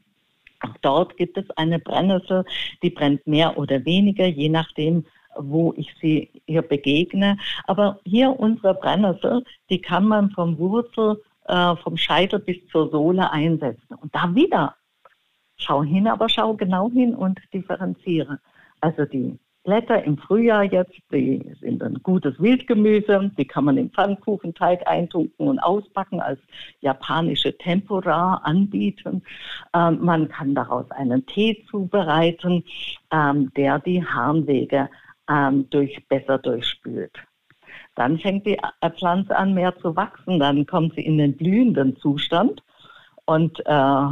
Auch 0.61 0.77
dort 0.81 1.17
gibt 1.17 1.37
es 1.37 1.49
eine 1.51 1.79
Brennnessel, 1.79 2.43
die 2.81 2.89
brennt 2.89 3.27
mehr 3.27 3.57
oder 3.57 3.85
weniger, 3.85 4.25
je 4.25 4.49
nachdem, 4.49 5.05
wo 5.37 5.73
ich 5.77 5.93
sie 6.01 6.29
hier 6.47 6.63
begegne. 6.63 7.37
Aber 7.65 7.99
hier 8.05 8.31
unsere 8.39 8.73
Brennnessel, 8.73 9.43
die 9.69 9.79
kann 9.79 10.07
man 10.07 10.31
vom 10.31 10.57
Wurzel 10.57 11.21
äh, 11.47 11.75
vom 11.77 11.97
Scheitel 11.97 12.39
bis 12.39 12.57
zur 12.67 12.89
Sohle 12.89 13.31
einsetzen. 13.31 13.95
Und 13.95 14.13
da 14.13 14.33
wieder, 14.35 14.75
schau 15.55 15.83
hin, 15.83 16.07
aber 16.07 16.29
schau 16.29 16.53
genau 16.53 16.89
hin 16.91 17.15
und 17.15 17.39
differenziere. 17.53 18.39
Also 18.81 19.05
die 19.05 19.39
Blätter 19.67 20.01
im 20.05 20.17
Frühjahr 20.17 20.63
jetzt, 20.63 20.93
die 21.11 21.43
sind 21.59 21.83
ein 21.83 21.95
gutes 22.01 22.39
Wildgemüse, 22.39 23.31
die 23.37 23.45
kann 23.45 23.65
man 23.65 23.77
im 23.77 23.89
Pfannkuchenteig 23.91 24.87
eintunken 24.87 25.45
und 25.45 25.59
ausbacken, 25.59 26.21
als 26.21 26.39
japanische 26.79 27.57
Tempura 27.57 28.35
anbieten. 28.45 29.23
Ähm, 29.73 29.99
man 30.01 30.29
kann 30.29 30.55
daraus 30.55 30.89
einen 30.91 31.25
Tee 31.25 31.65
zubereiten, 31.69 32.63
ähm, 33.11 33.51
der 33.57 33.79
die 33.79 34.05
Harnwege 34.05 34.89
ähm, 35.29 35.69
durch, 35.69 36.01
besser 36.07 36.37
durchspült. 36.37 37.11
Dann 37.97 38.19
fängt 38.19 38.45
die 38.45 38.57
äh, 38.57 38.89
Pflanze 38.91 39.35
an 39.35 39.53
mehr 39.55 39.75
zu 39.79 39.95
wachsen, 39.95 40.39
dann 40.39 40.65
kommt 40.67 40.93
sie 40.93 41.01
in 41.01 41.17
den 41.17 41.35
blühenden 41.35 41.97
Zustand. 41.97 42.63
Und 43.25 43.59
äh, 43.65 44.05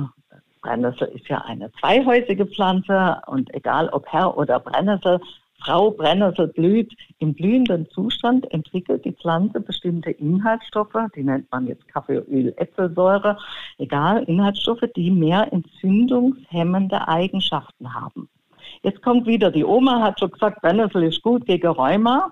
Brennnessel 0.62 1.08
ist 1.10 1.28
ja 1.30 1.38
eine 1.46 1.72
zweihäusige 1.80 2.48
Pflanze. 2.48 3.22
Und 3.28 3.54
egal 3.54 3.88
ob 3.90 4.08
Herr 4.08 4.36
oder 4.36 4.60
Brennnessel, 4.60 5.22
Frau 5.60 5.92
Brennnessel 5.92 6.48
blüht 6.48 6.96
im 7.20 7.36
blühenden 7.36 7.88
Zustand, 7.92 8.52
entwickelt 8.52 9.06
die 9.06 9.14
Pflanze 9.14 9.60
bestimmte 9.60 10.12
Inhaltsstoffe, 10.12 10.98
die 11.16 11.24
nennt 11.24 11.52
man 11.52 11.68
jetzt 11.68 11.88
Kaffeeöl, 11.88 12.54
Äpfelsäure, 12.58 13.38
egal, 13.78 14.24
Inhaltsstoffe, 14.24 14.84
die 14.96 15.12
mehr 15.12 15.52
entzündungshemmende 15.54 17.08
Eigenschaften 17.08 17.94
haben. 17.94 18.30
Jetzt 18.82 19.02
kommt 19.04 19.28
wieder, 19.28 19.52
die 19.52 19.64
Oma 19.64 20.02
hat 20.02 20.20
schon 20.20 20.32
gesagt, 20.32 20.62
Brennnessel 20.62 21.04
ist 21.04 21.22
gut 21.22 21.46
gegen 21.46 21.68
Rheuma. 21.68 22.32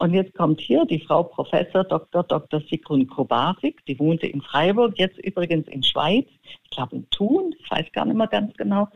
Und 0.00 0.14
jetzt 0.14 0.34
kommt 0.34 0.62
hier 0.62 0.86
die 0.86 0.98
Frau 0.98 1.24
Professor 1.24 1.84
Dr. 1.84 2.22
Dr. 2.22 2.62
Sigrun 2.70 3.06
Kobasik, 3.06 3.84
die 3.84 3.98
wohnte 3.98 4.26
in 4.26 4.40
Freiburg, 4.40 4.98
jetzt 4.98 5.18
übrigens 5.18 5.68
in 5.68 5.82
Schweiz, 5.82 6.24
ich 6.42 6.70
glaube 6.70 6.96
in 6.96 7.10
Thun, 7.10 7.54
ich 7.58 7.70
weiß 7.70 7.84
gar 7.92 8.06
nicht 8.06 8.16
mehr 8.16 8.26
ganz 8.26 8.56
genau. 8.56 8.88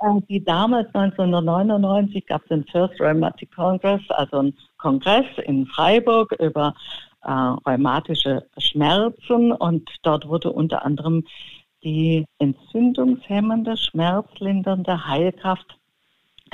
Äh, 0.00 0.22
die 0.30 0.42
damals 0.42 0.86
1999 0.94 2.24
gab 2.24 2.40
es 2.44 2.48
den 2.48 2.64
First 2.64 2.98
Rheumatic 2.98 3.54
Congress, 3.54 4.00
also 4.08 4.38
einen 4.38 4.56
Kongress 4.78 5.26
in 5.44 5.66
Freiburg 5.66 6.32
über 6.40 6.74
äh, 7.24 7.30
rheumatische 7.30 8.46
Schmerzen 8.56 9.52
und 9.52 9.90
dort 10.02 10.26
wurde 10.28 10.50
unter 10.50 10.82
anderem 10.82 11.24
die 11.84 12.24
entzündungshemmende, 12.38 13.76
schmerzlindernde 13.76 15.06
Heilkraft 15.06 15.77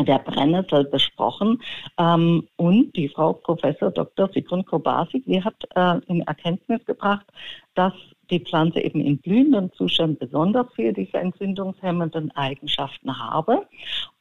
der 0.00 0.18
Brennnessel 0.18 0.85
besprochen. 0.85 1.62
Ähm, 1.98 2.48
und 2.57 2.94
die 2.96 3.09
Frau 3.09 3.33
Professor 3.33 3.90
Dr. 3.90 4.28
Sigrun 4.33 4.64
Kobasik, 4.64 5.24
die 5.26 5.42
hat 5.42 5.57
äh, 5.74 5.98
in 6.07 6.22
Erkenntnis 6.22 6.85
gebracht, 6.85 7.26
dass 7.74 7.92
die 8.30 8.40
Pflanze 8.40 8.80
eben 8.80 9.00
in 9.00 9.18
blühendem 9.18 9.72
Zustand 9.74 10.18
besonders 10.18 10.66
viel 10.74 10.92
diese 10.92 11.18
entzündungshemmenden 11.18 12.30
Eigenschaften 12.33 13.18
habe 13.18 13.66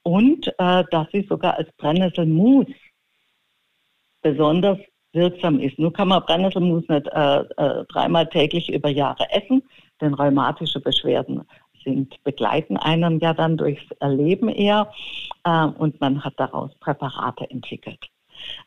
und 0.03 0.47
äh, 0.59 0.83
dass 0.91 1.07
sie 1.11 1.25
sogar 1.29 1.57
als 1.57 1.71
Brennnesselmus 1.77 2.67
besonders 4.21 4.79
wirksam 5.13 5.59
ist. 5.59 5.79
Nur 5.79 5.93
kann 5.93 6.07
man 6.07 6.23
Brennnesselmus 6.23 6.87
nicht 6.89 7.07
äh, 7.07 7.39
äh, 7.41 7.85
dreimal 7.89 8.27
täglich 8.27 8.71
über 8.73 8.89
Jahre 8.89 9.29
essen, 9.31 9.63
denn 10.01 10.13
rheumatische 10.13 10.79
Beschwerden 10.79 11.43
sind, 11.83 12.21
begleiten 12.23 12.77
einen 12.77 13.19
ja 13.19 13.33
dann 13.33 13.57
durchs 13.57 13.83
Leben 14.01 14.49
eher 14.49 14.91
äh, 15.43 15.65
und 15.65 15.99
man 16.01 16.23
hat 16.23 16.33
daraus 16.37 16.73
Präparate 16.79 17.49
entwickelt. 17.49 18.09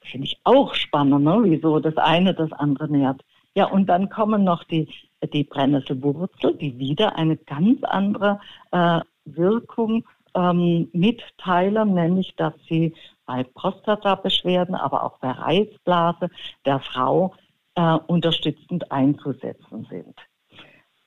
Finde 0.03 0.27
ich 0.27 0.39
auch 0.45 0.75
spannend, 0.75 1.25
ne? 1.25 1.39
wieso 1.43 1.81
das 1.81 1.97
eine 1.97 2.35
das 2.35 2.53
andere 2.53 2.89
nährt. 2.89 3.23
Ja, 3.55 3.67
und 3.67 3.87
dann 3.87 4.11
kommen 4.11 4.45
noch 4.45 4.65
die, 4.65 4.89
die 5.33 5.45
Brennnesselwurzel, 5.45 6.55
die 6.55 6.79
wieder 6.79 7.17
eine 7.17 7.37
ganz 7.37 7.83
andere 7.85 8.39
äh, 8.71 9.01
Wirkung 9.25 10.05
ähm, 10.35 10.89
mitteilen, 10.93 11.95
nämlich 11.95 12.35
dass 12.37 12.55
sie 12.69 12.95
bei 13.25 13.43
Prostata-Beschwerden, 13.43 14.75
aber 14.75 15.03
auch 15.05 15.19
bei 15.19 15.31
Reizblase 15.31 16.29
der 16.65 16.81
Frau 16.81 17.35
äh, 17.75 17.97
unterstützend 18.07 18.93
einzusetzen 18.93 19.87
sind. 19.91 20.15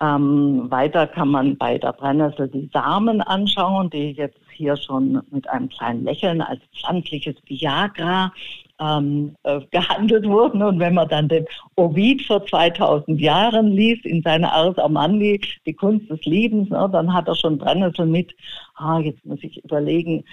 Ähm, 0.02 0.72
weiter 0.72 1.08
kann 1.08 1.28
man 1.30 1.58
bei 1.58 1.78
der 1.78 1.92
Brennnessel 1.94 2.48
die 2.48 2.70
Samen 2.72 3.22
anschauen, 3.22 3.90
die 3.90 4.12
jetzt 4.12 4.40
hier 4.52 4.78
schon 4.78 5.22
mit 5.32 5.50
einem 5.50 5.70
kleinen 5.70 6.06
Lächeln 6.06 6.42
als 6.42 6.62
pflanzliches 6.74 7.36
Viagra 7.46 8.32
ähm, 8.80 9.36
äh, 9.44 9.60
gehandelt 9.72 10.26
wurden. 10.26 10.64
Und 10.64 10.80
wenn 10.80 10.94
man 10.94 11.10
dann 11.10 11.28
den 11.28 11.46
Ovid 11.76 12.22
vor 12.24 12.46
2000 12.46 13.20
Jahren 13.20 13.72
liest 13.72 14.06
in 14.06 14.22
seiner 14.22 14.54
Ars 14.54 14.78
Amandi, 14.78 15.42
die 15.66 15.74
Kunst 15.74 16.10
des 16.10 16.24
Liebens, 16.26 16.70
ne, 16.70 16.90
dann 16.92 17.14
hat 17.14 17.28
er 17.28 17.36
schon 17.36 17.58
Brennnessel 17.58 18.06
mit. 18.06 18.34
Ah, 18.76 19.00
jetzt 19.00 19.26
muss 19.26 19.40
ich 19.42 19.64
überlegen, 19.64 20.24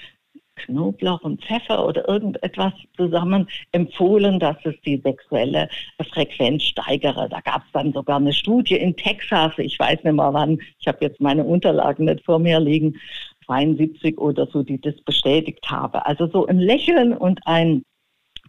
Knoblauch 0.56 1.20
und 1.22 1.44
Pfeffer 1.44 1.86
oder 1.86 2.08
irgendetwas 2.08 2.72
zusammen 2.96 3.48
empfohlen, 3.72 4.40
dass 4.40 4.56
es 4.64 4.74
die 4.84 5.00
sexuelle 5.02 5.68
Frequenz 6.12 6.64
steigere. 6.64 7.28
Da 7.28 7.40
gab 7.40 7.64
es 7.64 7.72
dann 7.72 7.92
sogar 7.92 8.16
eine 8.16 8.32
Studie 8.32 8.76
in 8.76 8.96
Texas, 8.96 9.52
ich 9.58 9.78
weiß 9.78 10.02
nicht 10.02 10.14
mehr 10.14 10.34
wann, 10.34 10.58
ich 10.78 10.88
habe 10.88 10.98
jetzt 11.02 11.20
meine 11.20 11.44
Unterlagen 11.44 12.06
nicht 12.06 12.24
vor 12.24 12.38
mir 12.38 12.58
liegen, 12.58 12.98
72 13.46 14.18
oder 14.18 14.46
so, 14.46 14.62
die 14.62 14.80
das 14.80 14.96
bestätigt 15.02 15.70
habe. 15.70 16.04
Also 16.04 16.26
so 16.26 16.46
ein 16.46 16.58
Lächeln 16.58 17.12
und 17.12 17.40
ein 17.46 17.84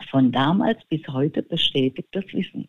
von 0.10 0.32
damals 0.32 0.84
bis 0.90 1.02
heute 1.08 1.44
bestätigtes 1.44 2.26
Wissen. 2.34 2.68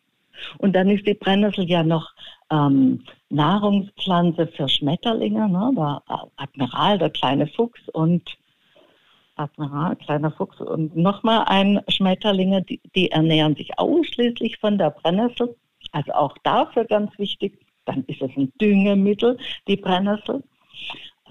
Und 0.57 0.75
dann 0.75 0.89
ist 0.89 1.05
die 1.05 1.13
Brennnessel 1.13 1.69
ja 1.69 1.83
noch 1.83 2.09
ähm, 2.49 3.03
Nahrungspflanze 3.29 4.47
für 4.47 4.69
Schmetterlinge, 4.69 5.49
ne? 5.49 5.71
der 5.75 6.01
Admiral, 6.37 6.97
der 6.97 7.09
kleine 7.09 7.47
Fuchs 7.47 7.81
und 7.89 8.23
Admiral, 9.39 9.95
kleiner 9.95 10.31
Fuchs 10.31 10.59
und 10.59 10.95
nochmal 10.95 11.45
ein 11.47 11.81
Schmetterlinge, 11.87 12.61
die, 12.63 12.81
die 12.95 13.11
ernähren 13.11 13.55
sich 13.55 13.77
ausschließlich 13.79 14.57
von 14.57 14.77
der 14.77 14.91
Brennnessel. 14.91 15.55
Also 15.91 16.11
auch 16.13 16.37
dafür 16.43 16.85
ganz 16.85 17.17
wichtig. 17.17 17.59
Dann 17.85 18.03
ist 18.05 18.21
es 18.21 18.29
ein 18.35 18.51
Düngemittel, 18.61 19.37
die 19.67 19.77
Brennnessel. 19.77 20.43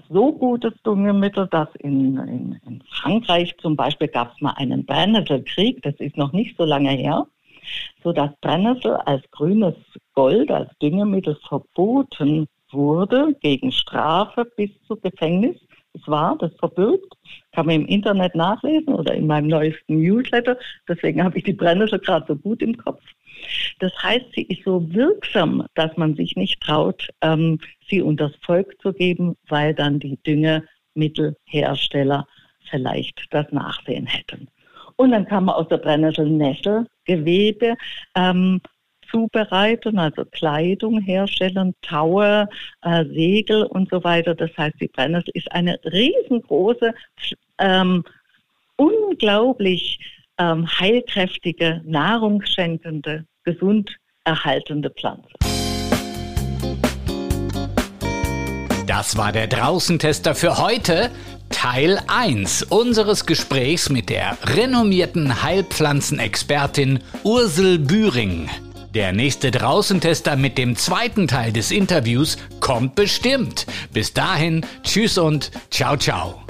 So 0.09 0.33
gutes 0.33 0.73
Düngemittel, 0.83 1.47
dass 1.47 1.69
in, 1.75 2.17
in, 2.17 2.59
in 2.65 2.83
Frankreich 2.89 3.55
zum 3.61 3.75
Beispiel 3.75 4.07
gab 4.07 4.33
es 4.33 4.41
mal 4.41 4.53
einen 4.57 4.85
Brennnesselkrieg, 4.85 5.83
das 5.83 5.93
ist 5.99 6.17
noch 6.17 6.33
nicht 6.33 6.57
so 6.57 6.65
lange 6.65 6.89
her, 6.89 7.27
sodass 8.03 8.31
Brennnessel 8.41 8.93
als 8.93 9.23
grünes 9.29 9.75
Gold, 10.15 10.49
als 10.49 10.75
Düngemittel 10.79 11.37
verboten 11.47 12.47
wurde 12.71 13.35
gegen 13.41 13.71
Strafe 13.71 14.45
bis 14.55 14.71
zu 14.87 14.95
Gefängnis. 14.97 15.57
Es 15.99 16.07
war 16.07 16.37
das 16.37 16.51
verbirgt, 16.57 17.13
kann 17.51 17.65
man 17.65 17.75
im 17.75 17.87
Internet 17.87 18.35
nachlesen 18.35 18.93
oder 18.93 19.13
in 19.13 19.27
meinem 19.27 19.47
neuesten 19.47 20.01
Newsletter. 20.01 20.57
Deswegen 20.87 21.21
habe 21.23 21.37
ich 21.37 21.43
die 21.43 21.53
Brennnessel 21.53 21.99
gerade 21.99 22.25
so 22.27 22.35
gut 22.35 22.61
im 22.61 22.77
Kopf. 22.77 23.01
Das 23.79 23.91
heißt, 24.01 24.25
sie 24.35 24.43
ist 24.43 24.63
so 24.65 24.93
wirksam, 24.93 25.65
dass 25.75 25.95
man 25.97 26.15
sich 26.15 26.35
nicht 26.35 26.61
traut, 26.61 27.07
ähm, 27.21 27.59
sie 27.89 28.01
unters 28.01 28.33
Volk 28.41 28.75
zu 28.81 28.93
geben, 28.93 29.35
weil 29.47 29.73
dann 29.73 29.99
die 29.99 30.17
Düngemittelhersteller 30.23 32.27
vielleicht 32.69 33.25
das 33.31 33.51
Nachsehen 33.51 34.05
hätten. 34.05 34.47
Und 34.97 35.11
dann 35.11 35.25
kann 35.25 35.45
man 35.45 35.55
aus 35.55 35.67
der 35.69 35.77
Brennnessel 35.77 36.29
Nesselgewebe 36.29 37.75
ähm, 38.15 38.61
zubereiten, 39.11 39.99
also 39.99 40.25
Kleidung 40.25 41.01
herstellen, 41.01 41.73
Taue, 41.81 42.47
äh, 42.81 43.05
Segel 43.05 43.63
und 43.63 43.89
so 43.89 44.03
weiter. 44.03 44.35
Das 44.35 44.51
heißt, 44.57 44.75
die 44.79 44.87
Brennnessel 44.87 45.31
ist 45.33 45.51
eine 45.51 45.79
riesengroße, 45.85 46.93
ähm, 47.59 48.03
unglaublich 48.77 49.99
ähm, 50.37 50.67
heilkräftige, 50.67 51.81
nahrungsschenkende, 51.85 53.25
gesund 53.43 53.97
erhaltende 54.23 54.89
Pflanze. 54.89 55.29
Das 58.87 59.17
war 59.17 59.31
der 59.31 59.47
Draußentester 59.47 60.33
für 60.33 60.57
heute. 60.57 61.11
Teil 61.49 61.99
1 62.07 62.63
unseres 62.63 63.25
Gesprächs 63.25 63.89
mit 63.89 64.09
der 64.09 64.37
renommierten 64.43 65.43
Heilpflanzenexpertin 65.43 66.99
Ursel 67.23 67.79
Bühring. 67.79 68.49
Der 68.93 69.13
nächste 69.13 69.51
Draußentester 69.51 70.35
mit 70.35 70.57
dem 70.57 70.75
zweiten 70.75 71.27
Teil 71.27 71.53
des 71.53 71.69
Interviews 71.69 72.37
kommt 72.59 72.95
bestimmt. 72.95 73.67
Bis 73.93 74.13
dahin, 74.13 74.65
tschüss 74.83 75.19
und 75.19 75.51
ciao 75.69 75.95
ciao. 75.95 76.41